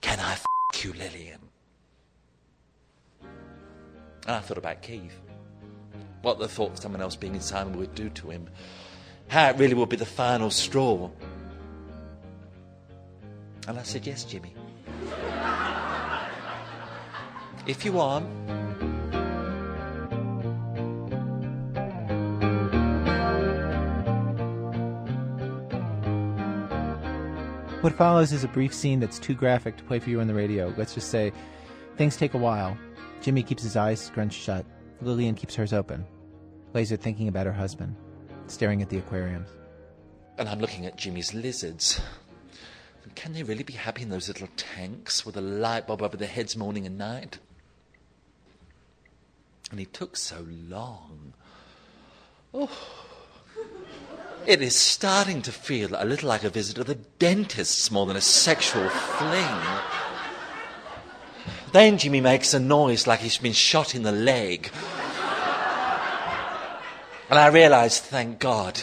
[0.00, 0.44] Can I f
[0.82, 1.38] you, Lillian?
[3.22, 3.30] And
[4.26, 5.16] I thought about Keith.
[6.22, 8.48] What the thought of someone else being inside me would do to him.
[9.28, 11.10] How it really would be the final straw.
[13.66, 14.54] And I said, Yes, Jimmy.
[17.66, 18.26] if you want.
[27.82, 30.34] What follows is a brief scene that's too graphic to play for you on the
[30.34, 30.72] radio.
[30.76, 31.32] Let's just say
[31.96, 32.78] things take a while.
[33.20, 34.64] Jimmy keeps his eyes scrunched shut.
[35.02, 36.06] Lillian keeps hers open.
[36.72, 37.94] Lays there thinking about her husband,
[38.46, 39.48] staring at the aquariums.
[40.38, 42.00] And I'm looking at Jimmy's lizards.
[43.14, 46.28] Can they really be happy in those little tanks with a light bulb over their
[46.28, 47.38] heads morning and night?
[49.70, 51.34] And he took so long.
[52.54, 52.70] Oh.
[54.46, 58.16] It is starting to feel a little like a visit to the dentist more than
[58.16, 60.01] a sexual fling.
[61.72, 64.70] Then Jimmy makes a noise like he's been shot in the leg.
[67.30, 68.82] And I realise, thank God.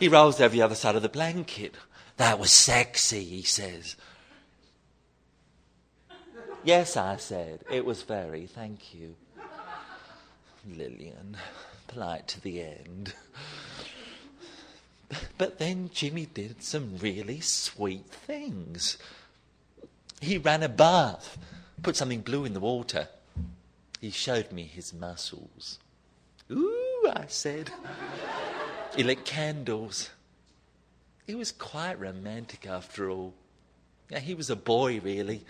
[0.00, 1.76] He rolls over the other side of the blanket.
[2.16, 3.94] That was sexy, he says.
[6.64, 7.60] Yes, I said.
[7.70, 9.14] It was very, thank you.
[10.68, 11.36] Lillian,
[11.86, 13.14] polite to the end.
[15.38, 18.98] But then Jimmy did some really sweet things.
[20.20, 21.38] He ran a bath,
[21.82, 23.08] put something blue in the water.
[24.00, 25.78] He showed me his muscles.
[26.50, 27.70] Ooh, I said.
[28.96, 30.10] He lit candles.
[31.26, 33.34] He was quite romantic after all.
[34.10, 35.44] Yeah, he was a boy, really.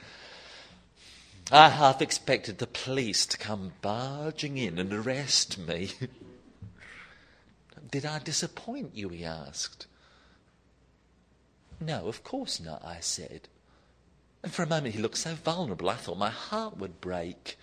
[1.50, 5.92] I half expected the police to come barging in and arrest me.
[7.90, 9.08] Did I disappoint you?
[9.08, 9.86] he asked.
[11.80, 13.48] No, of course not, I said.
[14.42, 17.58] And for a moment he looked so vulnerable I thought my heart would break.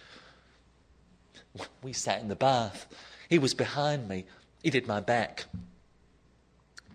[1.81, 2.85] We sat in the bath.
[3.29, 4.25] He was behind me.
[4.61, 5.45] He did my back.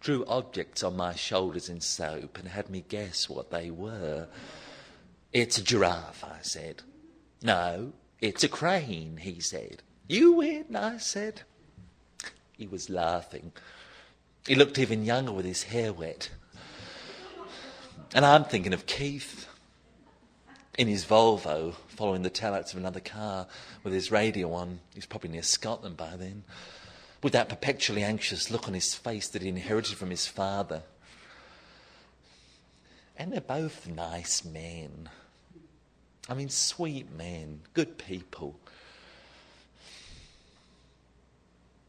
[0.00, 4.28] Drew objects on my shoulders in soap and had me guess what they were.
[5.32, 6.82] It's a giraffe, I said.
[7.42, 9.82] No, it's a crane, he said.
[10.08, 11.42] You win, I said.
[12.52, 13.52] He was laughing.
[14.46, 16.30] He looked even younger with his hair wet.
[18.14, 19.46] And I'm thinking of Keith
[20.80, 23.46] in his Volvo, following the taillights of another car
[23.84, 24.80] with his radio on.
[24.94, 26.42] He's probably near Scotland by then.
[27.22, 30.80] With that perpetually anxious look on his face that he inherited from his father.
[33.14, 35.10] And they're both nice men.
[36.30, 38.58] I mean, sweet men, good people.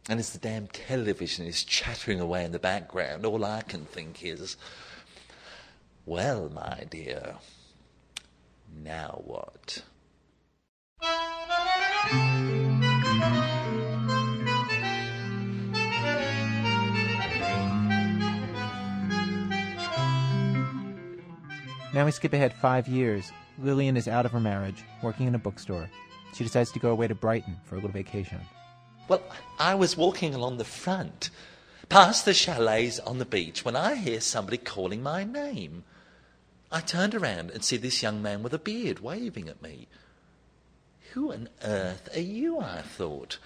[0.10, 4.26] And as the damn television is chattering away in the background, all I can think
[4.26, 4.58] is,
[6.06, 7.36] well, my dear,
[8.84, 9.84] now what?
[21.94, 23.32] Now we skip ahead five years.
[23.60, 25.90] Lillian is out of her marriage, working in a bookstore.
[26.34, 28.40] She decides to go away to Brighton for a little vacation.
[29.10, 29.22] Well,
[29.60, 31.30] I was walking along the front,
[31.90, 35.84] past the chalets on the beach, when I hear somebody calling my name.
[36.72, 39.88] I turned around and see this young man with a beard waving at me.
[41.12, 42.60] Who on earth are you?
[42.60, 43.38] I thought,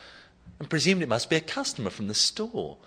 [0.59, 2.78] and presumed it must be a customer from the store.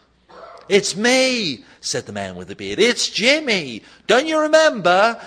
[0.69, 2.79] It's me, said the man with the beard.
[2.79, 3.83] It's Jimmy.
[4.07, 5.21] Don't you remember?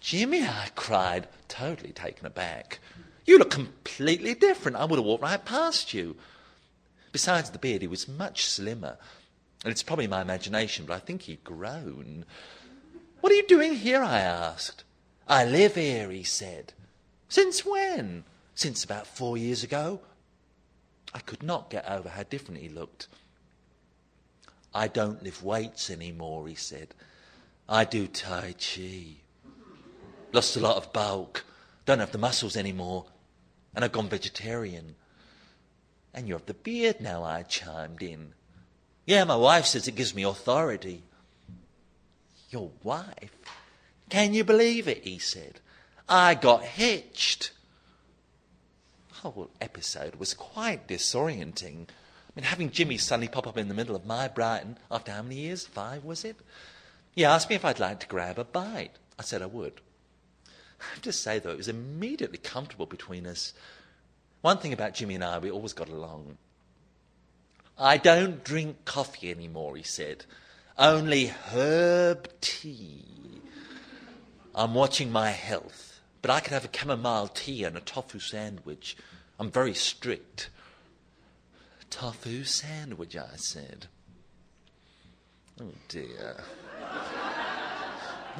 [0.00, 2.78] Jimmy, I cried, totally taken aback.
[3.26, 4.78] You look completely different.
[4.78, 6.16] I would have walked right past you.
[7.12, 8.96] Besides the beard, he was much slimmer.
[9.64, 12.24] And it's probably my imagination, but I think he'd grown.
[13.20, 14.02] What are you doing here?
[14.02, 14.84] I asked.
[15.26, 16.72] I live here, he said.
[17.28, 18.24] Since when?
[18.54, 20.00] Since about four years ago.
[21.14, 23.08] I could not get over how different he looked.
[24.74, 26.94] I don't lift weights anymore, he said.
[27.68, 29.16] I do Tai Chi.
[30.32, 31.44] Lost a lot of bulk.
[31.86, 33.06] Don't have the muscles anymore.
[33.74, 34.94] And I've gone vegetarian.
[36.14, 38.34] And you have the beard now, I chimed in.
[39.06, 41.02] Yeah, my wife says it gives me authority.
[42.50, 43.36] Your wife?
[44.08, 45.04] Can you believe it?
[45.04, 45.60] He said.
[46.08, 47.52] I got hitched.
[49.10, 51.88] The whole episode was quite disorienting.
[51.88, 55.22] I mean, having Jimmy suddenly pop up in the middle of my Brighton after how
[55.22, 55.66] many years?
[55.66, 56.36] Five, was it?
[57.10, 58.92] He asked me if I'd like to grab a bite.
[59.18, 59.80] I said I would.
[60.80, 63.52] I have to say, though, it was immediately comfortable between us.
[64.40, 66.38] One thing about Jimmy and I, we always got along.
[67.76, 70.24] I don't drink coffee anymore, he said.
[70.78, 73.04] Only herb tea.
[74.54, 78.96] I'm watching my health, but I could have a chamomile tea and a tofu sandwich.
[79.40, 80.50] I'm very strict.
[81.90, 83.86] Tofu sandwich, I said.
[85.60, 86.36] Oh dear.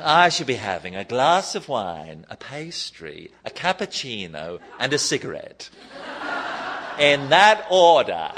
[0.00, 5.70] I should be having a glass of wine, a pastry, a cappuccino, and a cigarette.
[7.00, 8.30] In that order.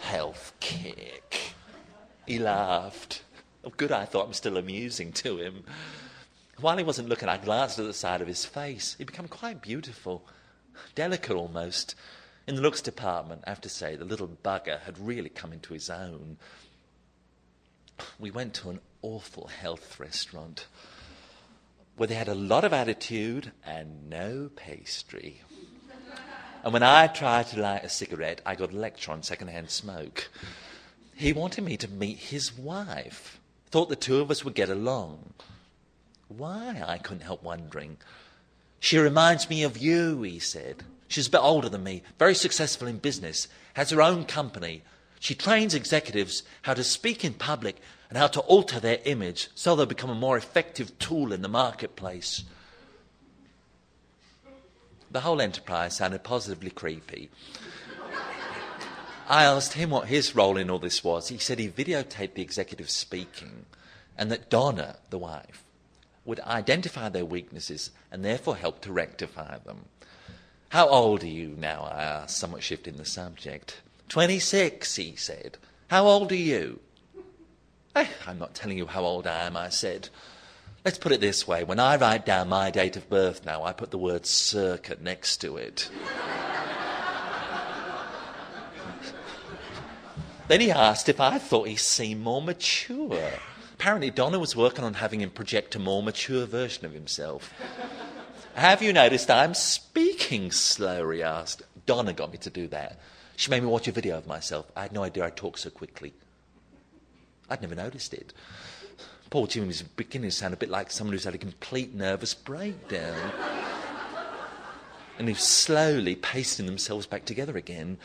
[0.00, 1.19] Health kick.
[2.30, 3.24] He laughed.
[3.64, 5.64] Oh, good, I thought I'm still amusing to him.
[6.60, 8.94] While he wasn't looking, I glanced at the side of his face.
[8.96, 10.24] He'd become quite beautiful,
[10.94, 11.96] delicate almost.
[12.46, 15.74] In the looks department, I have to say, the little bugger had really come into
[15.74, 16.36] his own.
[18.20, 20.68] We went to an awful health restaurant
[21.96, 25.40] where they had a lot of attitude and no pastry.
[26.62, 30.28] And when I tried to light a cigarette, I got a lecture on secondhand smoke.
[31.20, 33.38] He wanted me to meet his wife,
[33.70, 35.34] thought the two of us would get along.
[36.28, 36.82] Why?
[36.82, 37.98] I couldn't help wondering.
[38.78, 40.82] She reminds me of you, he said.
[41.08, 44.82] She's a bit older than me, very successful in business, has her own company.
[45.18, 47.76] She trains executives how to speak in public
[48.08, 51.48] and how to alter their image so they'll become a more effective tool in the
[51.48, 52.44] marketplace.
[55.10, 57.28] The whole enterprise sounded positively creepy.
[59.30, 61.28] I asked him what his role in all this was.
[61.28, 63.66] He said he videotaped the executive speaking
[64.18, 65.62] and that Donna, the wife,
[66.24, 69.84] would identify their weaknesses and therefore help to rectify them.
[70.70, 71.88] How old are you now?
[71.92, 73.82] I asked, somewhat shifting the subject.
[74.08, 75.58] 26, he said.
[75.86, 76.80] How old are you?
[77.94, 80.08] Eh, I'm not telling you how old I am, I said.
[80.84, 83.74] Let's put it this way when I write down my date of birth now, I
[83.74, 85.88] put the word circa next to it.
[90.50, 93.30] Then he asked if I thought he seemed more mature.
[93.74, 97.54] Apparently, Donna was working on having him project a more mature version of himself.
[98.54, 101.08] Have you noticed I'm speaking slow?
[101.10, 101.62] He asked.
[101.86, 102.98] Donna got me to do that.
[103.36, 104.70] She made me watch a video of myself.
[104.76, 106.12] I had no idea I talked so quickly.
[107.48, 108.34] I'd never noticed it.
[109.30, 112.34] Poor Jimmy was beginning to sound a bit like someone who's had a complete nervous
[112.34, 113.32] breakdown.
[115.18, 117.98] and was slowly pasting themselves back together again.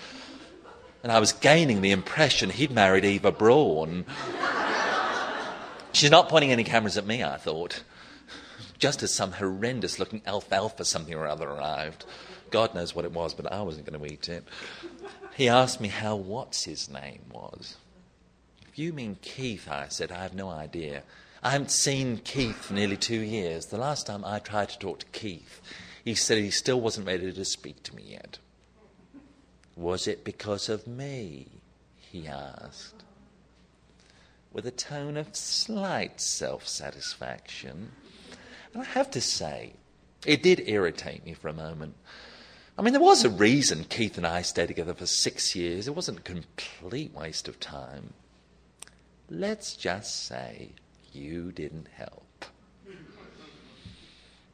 [1.05, 4.05] And I was gaining the impression he'd married Eva Braun.
[5.91, 7.83] She's not pointing any cameras at me, I thought.
[8.79, 12.05] Just as some horrendous looking alfalfa something or other arrived.
[12.49, 14.47] God knows what it was, but I wasn't going to eat it.
[15.35, 17.77] He asked me how what's his name was.
[18.67, 21.03] If you mean Keith, I said, I have no idea.
[21.43, 23.67] I haven't seen Keith for nearly two years.
[23.67, 25.61] The last time I tried to talk to Keith,
[26.03, 28.39] he said he still wasn't ready to speak to me yet.
[29.75, 31.47] Was it because of me?
[32.11, 33.03] he asked,
[34.53, 37.91] with a tone of slight self satisfaction.
[38.73, 39.73] And I have to say,
[40.25, 41.95] it did irritate me for a moment.
[42.77, 45.87] I mean, there was a reason Keith and I stayed together for six years.
[45.87, 48.13] It wasn't a complete waste of time.
[49.29, 50.69] Let's just say
[51.13, 52.45] you didn't help.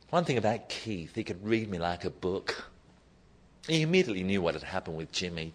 [0.10, 2.71] One thing about Keith, he could read me like a book.
[3.72, 5.54] He immediately knew what had happened with Jimmy.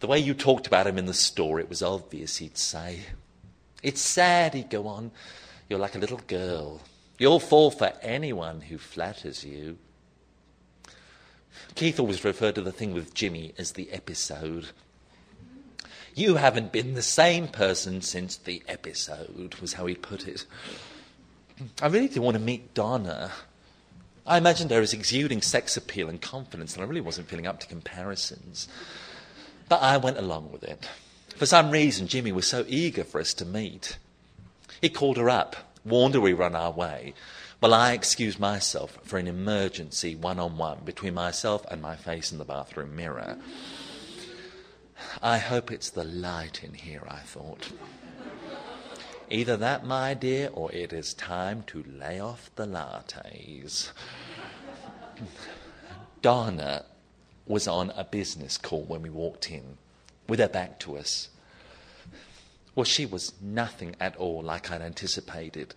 [0.00, 3.00] The way you talked about him in the store, it was obvious, he'd say.
[3.82, 5.10] It's sad, he'd go on.
[5.68, 6.80] You're like a little girl.
[7.18, 9.76] You'll fall for anyone who flatters you.
[11.74, 14.68] Keith always referred to the thing with Jimmy as the episode.
[16.14, 20.46] You haven't been the same person since the episode, was how he put it.
[21.82, 23.30] I really do want to meet Donna.
[24.26, 27.58] I imagined her as exuding sex appeal and confidence, and I really wasn't feeling up
[27.60, 28.68] to comparisons.
[29.68, 30.88] But I went along with it.
[31.36, 33.98] For some reason, Jimmy was so eager for us to meet.
[34.80, 37.14] He called her up, warned her we were on our way,
[37.58, 42.30] while I excused myself for an emergency one on one between myself and my face
[42.30, 43.38] in the bathroom mirror.
[45.20, 47.72] I hope it's the light in here, I thought.
[49.32, 53.90] Either that, my dear, or it is time to lay off the lattes.
[56.22, 56.84] Donna
[57.46, 59.78] was on a business call when we walked in,
[60.28, 61.30] with her back to us.
[62.74, 65.74] Well, she was nothing at all like I'd anticipated.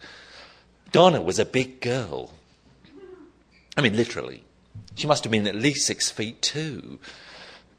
[0.91, 2.33] Donna was a big girl.
[3.77, 4.43] I mean, literally.
[4.95, 6.99] She must have been at least six feet two.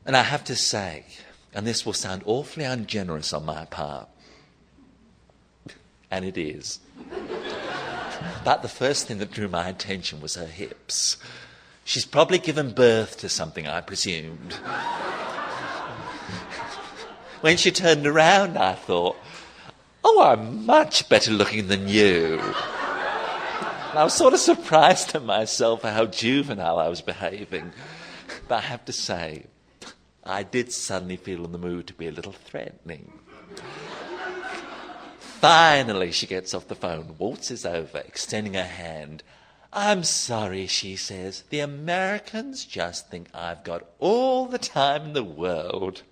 [0.06, 1.04] And I have to say,
[1.52, 4.08] and this will sound awfully ungenerous on my part,
[6.11, 6.80] and it is.
[8.44, 11.16] but the first thing that drew my attention was her hips.
[11.84, 14.52] She's probably given birth to something, I presumed.
[17.40, 19.16] when she turned around, I thought,
[20.04, 22.40] oh, I'm much better looking than you.
[23.96, 27.72] I was sort of surprised at myself at how juvenile I was behaving.
[28.46, 29.46] But I have to say,
[30.22, 33.12] I did suddenly feel in the mood to be a little threatening.
[35.41, 39.22] Finally, she gets off the phone, waltzes over, extending her hand.
[39.72, 41.45] I'm sorry, she says.
[41.51, 46.03] The Americans just think I've got all the time in the world.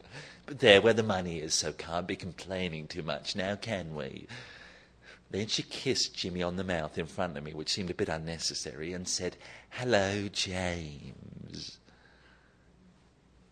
[0.45, 4.27] But they're where the money is, so can't be complaining too much now, can we?
[5.31, 8.11] Then she kissed Jimmy on the mouth in front of me, which seemed a bit
[8.11, 9.37] unnecessary, and said,
[9.70, 11.79] Hello, James.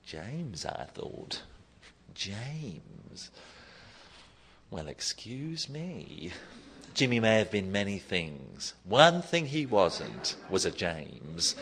[0.05, 1.43] James, I thought.
[2.15, 3.31] James.
[4.73, 6.33] Well, excuse me.
[6.95, 8.73] Jimmy may have been many things.
[8.85, 11.55] One thing he wasn't was a James.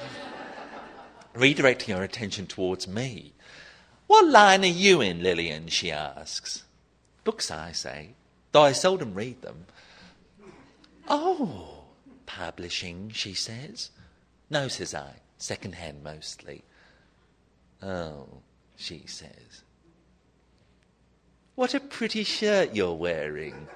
[1.35, 3.33] Redirecting her attention towards me.
[4.07, 5.67] What line are you in, Lillian?
[5.67, 6.63] she asks.
[7.25, 8.11] Books, I say,
[8.53, 9.67] though I seldom read them.
[11.09, 11.87] Oh,
[12.27, 13.91] publishing, she says.
[14.49, 16.63] No, says I, second hand mostly.
[17.83, 18.29] Oh,
[18.77, 19.65] she says.
[21.55, 23.69] What a pretty shirt you're wearing.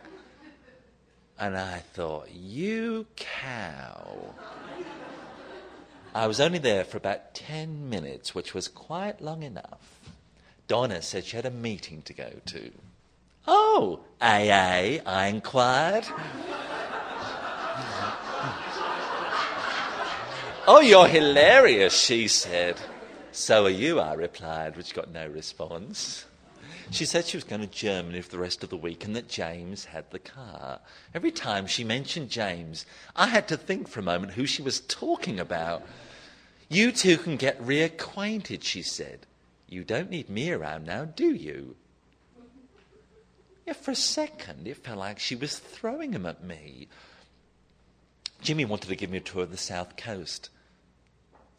[1.39, 4.35] And I thought, you cow.
[6.15, 10.01] I was only there for about 10 minutes, which was quite long enough.
[10.69, 12.71] Donna said she had a meeting to go to.
[13.47, 16.07] Oh, AA, I inquired.
[20.67, 22.77] oh, you're hilarious, she said.
[23.33, 26.25] So are you, I replied, which got no response.
[26.91, 29.29] She said she was going to Germany for the rest of the week and that
[29.29, 30.81] James had the car.
[31.15, 34.81] Every time she mentioned James, I had to think for a moment who she was
[34.81, 35.83] talking about.
[36.69, 39.27] You two can get reacquainted, she said.
[39.69, 41.77] You don't need me around now, do you?
[43.67, 46.89] Yeah, for a second, it felt like she was throwing him at me.
[48.43, 50.51] Jimmy wanted to give me a tour of the south coast.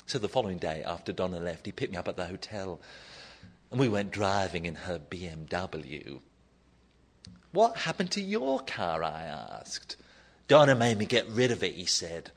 [0.05, 2.79] So the following day, after Donna left, he picked me up at the hotel
[3.75, 6.21] and we went driving in her BMW.
[7.51, 9.03] What happened to your car?
[9.03, 9.97] I asked.
[10.47, 12.31] Donna made me get rid of it, he said.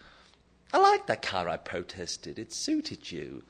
[0.72, 2.40] I like that car, I protested.
[2.40, 3.44] It suited you.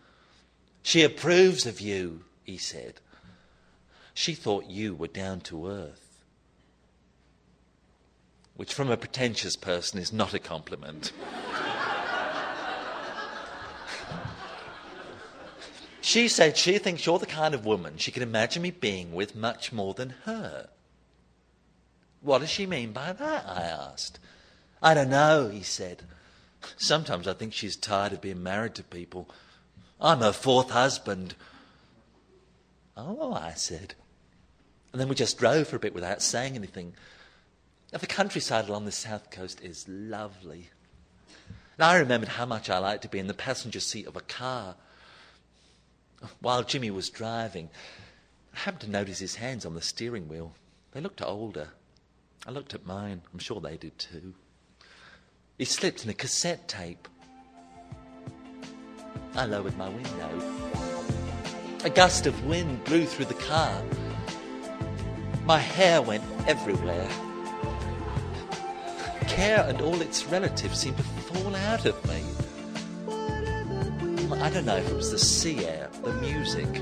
[0.83, 3.01] She approves of you, he said.
[4.13, 6.23] She thought you were down to earth.
[8.55, 11.13] Which, from a pretentious person, is not a compliment.
[16.01, 19.35] She said she thinks you're the kind of woman she can imagine me being with
[19.35, 20.69] much more than her.
[22.21, 23.45] What does she mean by that?
[23.47, 24.19] I asked.
[24.83, 26.03] I don't know, he said.
[26.77, 29.29] Sometimes I think she's tired of being married to people.
[30.01, 31.35] I'm her fourth husband.
[32.97, 33.95] Oh, I said.
[34.93, 36.95] And then we just drove for a bit without saying anything.
[37.93, 40.71] Now, The countryside along the south coast is lovely.
[41.77, 44.21] And I remembered how much I liked to be in the passenger seat of a
[44.21, 44.75] car
[46.41, 47.71] while Jimmy was driving,
[48.55, 50.53] I happened to notice his hands on the steering wheel.
[50.93, 51.69] They looked older.
[52.47, 53.23] I looked at mine.
[53.33, 54.35] I'm sure they did too.
[55.59, 57.09] He slipped in a cassette tape.
[59.35, 60.43] I lowered my window.
[61.85, 63.83] A gust of wind blew through the car.
[65.45, 67.09] My hair went everywhere.
[69.29, 72.23] Care and all its relatives seemed to fall out of me.
[74.41, 76.73] I don't know if it was the sea air, the music,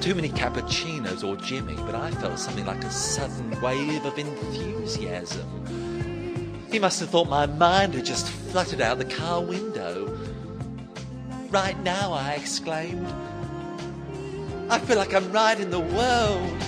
[0.00, 6.66] too many cappuccinos or Jimmy, but I felt something like a sudden wave of enthusiasm.
[6.72, 10.18] He must have thought my mind had just fluttered out the car window.
[11.50, 13.06] Right now, I exclaimed.
[14.70, 16.62] I feel like I'm riding the world.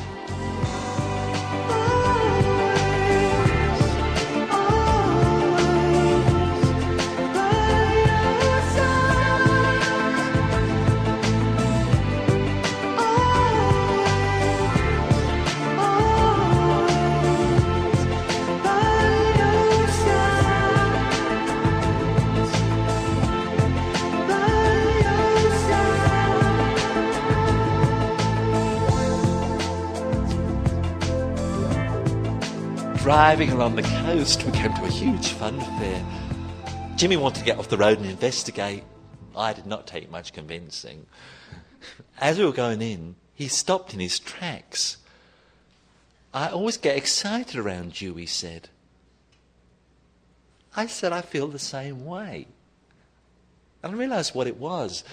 [33.07, 36.05] Driving along the coast, we came to a huge fun fair.
[36.97, 38.83] Jimmy wanted to get off the road and investigate.
[39.37, 41.07] I did not take much convincing.
[42.19, 44.97] As we were going in, he stopped in his tracks.
[46.35, 48.71] I always get excited around you, he said.
[50.75, 52.49] I said I feel the same way.
[53.85, 55.05] And I realised what it was.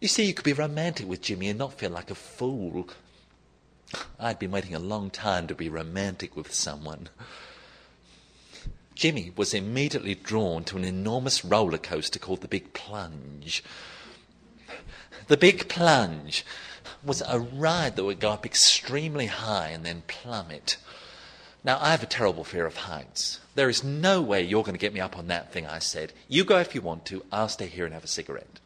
[0.00, 2.88] You see, you could be romantic with Jimmy and not feel like a fool.
[4.18, 7.08] I'd been waiting a long time to be romantic with someone.
[8.94, 13.64] Jimmy was immediately drawn to an enormous roller coaster called the Big Plunge.
[15.28, 16.44] The Big Plunge
[17.02, 20.76] was a ride that would go up extremely high and then plummet.
[21.64, 23.40] Now, I have a terrible fear of heights.
[23.54, 26.12] There is no way you're going to get me up on that thing, I said.
[26.28, 27.24] You go if you want to.
[27.30, 28.60] I'll stay here and have a cigarette.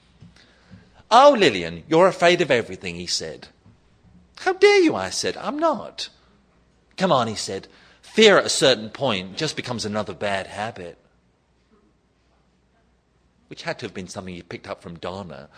[1.11, 3.49] Oh, Lillian, you're afraid of everything, he said.
[4.37, 4.95] How dare you?
[4.95, 5.37] I said.
[5.37, 6.09] I'm not.
[6.97, 7.69] Come on, he said.
[8.03, 10.99] Fear at a certain point just becomes another bad habit.
[13.49, 15.49] Which had to have been something he picked up from Donna.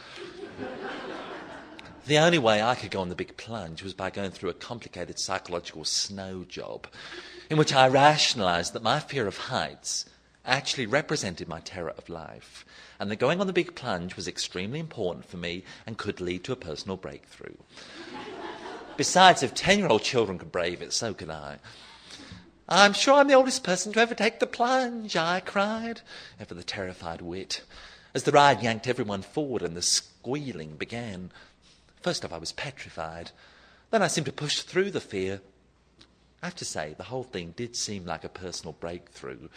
[2.06, 4.54] the only way I could go on the big plunge was by going through a
[4.54, 6.86] complicated psychological snow job,
[7.50, 10.06] in which I rationalized that my fear of heights
[10.44, 12.64] actually represented my terror of life,
[12.98, 16.44] and that going on the big plunge was extremely important for me and could lead
[16.44, 17.56] to a personal breakthrough.
[18.96, 21.58] Besides, if 10 year old children can brave it, so can I.
[22.68, 26.00] I'm sure I'm the oldest person to ever take the plunge, I cried,
[26.40, 27.62] ever the terrified wit,
[28.12, 31.30] as the ride yanked everyone forward and the squealing began.
[32.02, 33.30] First off, I was petrified.
[33.90, 35.40] Then I seemed to push through the fear.
[36.42, 39.48] I have to say, the whole thing did seem like a personal breakthrough.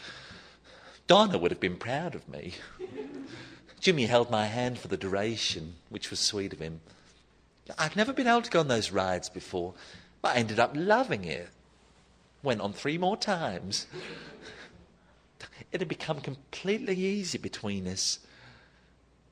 [1.07, 2.53] Donna would have been proud of me.
[3.79, 6.81] Jimmy held my hand for the duration, which was sweet of him.
[7.77, 9.73] I'd never been able to go on those rides before,
[10.21, 11.49] but I ended up loving it.
[12.41, 13.87] Went on three more times.
[15.71, 18.19] It had become completely easy between us.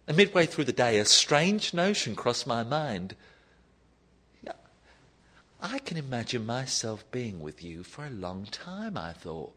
[0.08, 3.16] And midway through the day, a strange notion crossed my mind.
[5.60, 9.54] I can imagine myself being with you for a long time, I thought.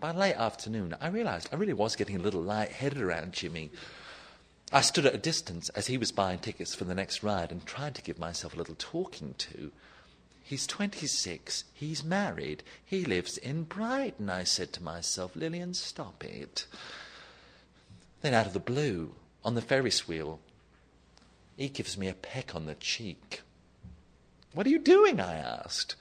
[0.00, 3.70] By late afternoon, I realized I really was getting a little light-headed around Jimmy.
[4.72, 7.64] I stood at a distance as he was buying tickets for the next ride and
[7.64, 9.70] tried to give myself a little talking to.
[10.42, 15.36] He's 26, he's married, he lives in Brighton, I said to myself.
[15.36, 16.66] Lillian, stop it.
[18.22, 19.14] Then out of the blue,
[19.44, 20.40] on the Ferris wheel,
[21.56, 23.42] he gives me a peck on the cheek.
[24.52, 25.20] What are you doing?
[25.20, 25.94] I asked,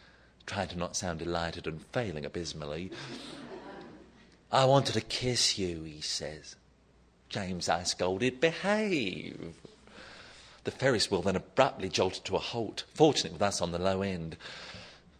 [0.46, 2.92] trying to not sound delighted and failing abysmally.
[4.52, 6.56] I wanted to kiss you, he says.
[7.36, 9.56] James, I scolded, behave.
[10.64, 14.02] The Ferris wheel then abruptly jolted to a halt, fortunate with us on the low
[14.02, 14.38] end.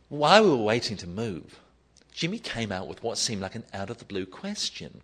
[0.08, 1.60] While we were waiting to move,
[2.14, 5.02] Jimmy came out with what seemed like an out of the blue question.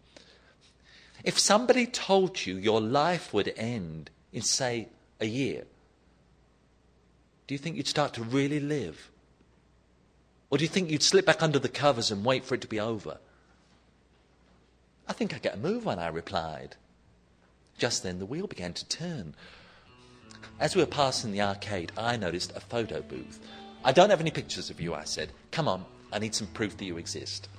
[1.26, 4.88] If somebody told you your life would end in, say,
[5.20, 5.66] a year,
[7.46, 9.12] do you think you'd start to really live?
[10.50, 12.68] Or do you think you'd slip back under the covers and wait for it to
[12.70, 13.18] be over?
[15.10, 16.78] I think I'd get a move on, I replied.
[17.82, 19.34] Just then the wheel began to turn.
[20.60, 23.40] As we were passing the arcade, I noticed a photo booth.
[23.84, 25.32] I don't have any pictures of you, I said.
[25.50, 27.50] Come on, I need some proof that you exist.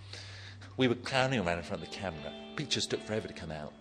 [0.76, 2.32] We were clowning around in front of the camera.
[2.54, 3.72] Pictures took forever to come out.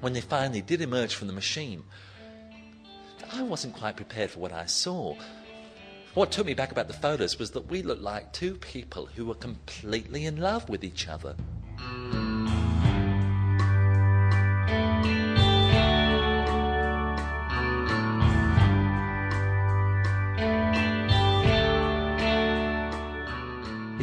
[0.00, 1.84] When they finally did emerge from the machine,
[3.30, 5.16] I wasn't quite prepared for what I saw.
[6.14, 9.26] What took me back about the photos was that we looked like two people who
[9.26, 11.36] were completely in love with each other.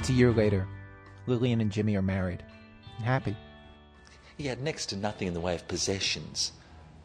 [0.03, 0.67] It's a year later.
[1.27, 2.43] Lillian and Jimmy are married
[2.97, 3.37] and happy.
[4.37, 6.51] He had next to nothing in the way of possessions.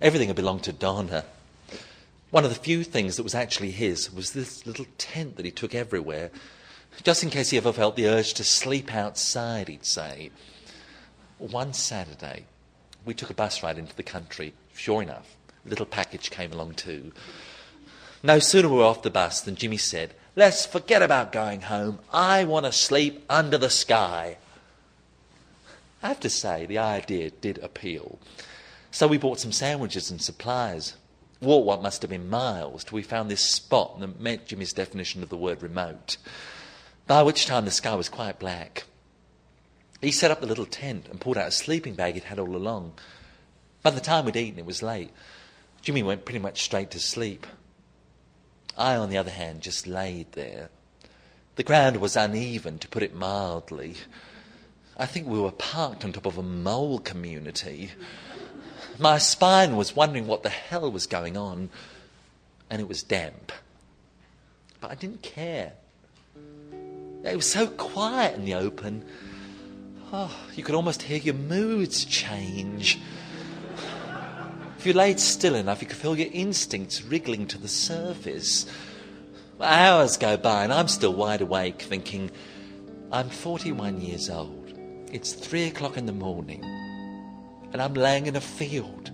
[0.01, 1.25] Everything had belonged to Donna.
[2.33, 5.53] One of the few things that was actually his was this little tent that he
[5.53, 6.33] took everywhere,
[7.05, 10.33] just in case he ever felt the urge to sleep outside, he'd say.
[11.39, 12.47] One Saturday,
[13.05, 14.55] we took a bus ride into the country.
[14.75, 17.13] Sure enough, a little package came along too.
[18.25, 21.99] No sooner were we off the bus than Jimmy said, Let's forget about going home.
[22.12, 24.36] I want to sleep under the sky.
[26.01, 28.20] I have to say, the idea did appeal.
[28.93, 30.95] So we bought some sandwiches and supplies.
[31.41, 35.24] Walked what must have been miles till we found this spot that met Jimmy's definition
[35.24, 36.18] of the word remote,
[37.09, 38.84] by which time the sky was quite black.
[40.01, 42.55] He set up the little tent and pulled out a sleeping bag he'd had all
[42.55, 42.93] along.
[43.82, 45.11] By the time we'd eaten, it was late.
[45.82, 47.45] Jimmy went pretty much straight to sleep.
[48.79, 50.70] I, on the other hand, just laid there.
[51.57, 53.97] The ground was uneven, to put it mildly.
[54.97, 57.91] I think we were parked on top of a mole community.
[58.99, 61.70] My spine was wondering what the hell was going on,
[62.70, 63.51] and it was damp.
[64.81, 65.72] But I didn't care.
[67.24, 69.05] It was so quiet in the open.
[70.12, 73.01] Oh, you could almost hear your moods change.
[74.89, 78.64] You laid still enough, you could feel your instincts wriggling to the surface.
[79.61, 82.30] Hours go by, and I'm still wide awake, thinking,
[83.12, 84.72] I'm 41 years old.
[85.12, 86.64] It's three o'clock in the morning,
[87.70, 89.11] and I'm laying in a field.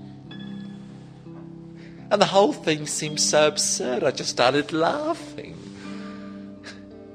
[2.09, 5.59] And the whole thing seemed so absurd, I just started laughing.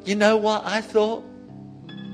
[0.03, 0.65] You know what?
[0.65, 1.23] I thought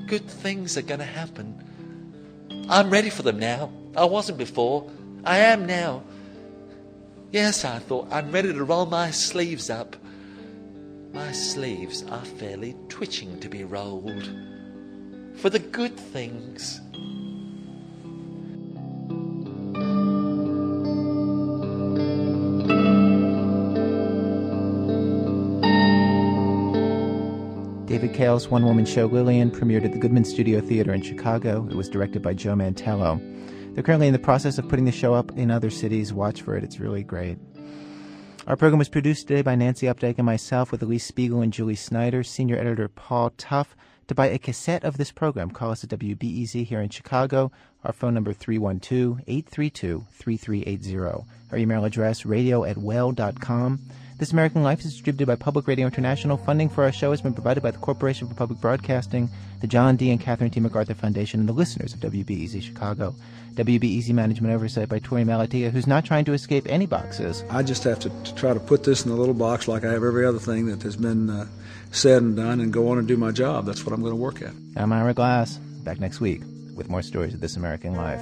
[0.05, 2.67] good things are going to happen.
[2.69, 3.71] I'm ready for them now.
[3.97, 4.87] I wasn't before.
[5.23, 6.03] I am now.
[7.35, 9.97] Yes, I thought, I'm ready to roll my sleeves up.
[11.11, 14.31] My sleeves are fairly twitching to be rolled.
[15.35, 16.79] For the good things.
[27.89, 31.67] David Cale's one woman show Lillian premiered at the Goodman Studio Theater in Chicago.
[31.69, 33.19] It was directed by Joe Mantello.
[33.75, 36.13] They're currently in the process of putting the show up in other cities.
[36.13, 37.37] Watch for it, it's really great.
[38.47, 41.75] Our program was produced today by Nancy Updike and myself with Elise Spiegel and Julie
[41.75, 43.75] Snyder, senior editor Paul Tough.
[44.07, 47.51] To buy a cassette of this program, call us at WBEZ here in Chicago.
[47.83, 51.25] Our phone number 312-832-3380.
[51.51, 53.81] Our email address radio at well.com.
[54.17, 56.37] This American Life is distributed by Public Radio International.
[56.37, 59.97] Funding for our show has been provided by the Corporation for Public Broadcasting, the John
[59.97, 60.09] D.
[60.11, 60.61] and Catherine T.
[60.61, 63.13] MacArthur Foundation, and the listeners of WBEZ Chicago.
[63.55, 67.43] WBEZ management oversight by Torey Malatia, who's not trying to escape any boxes.
[67.49, 69.91] I just have to, to try to put this in a little box like I
[69.93, 71.47] have every other thing that has been uh,
[71.91, 73.65] said and done and go on and do my job.
[73.65, 74.51] That's what I'm going to work at.
[74.75, 75.57] I'm Ira Glass.
[75.57, 76.41] Back next week
[76.75, 78.21] with more stories of This American Life.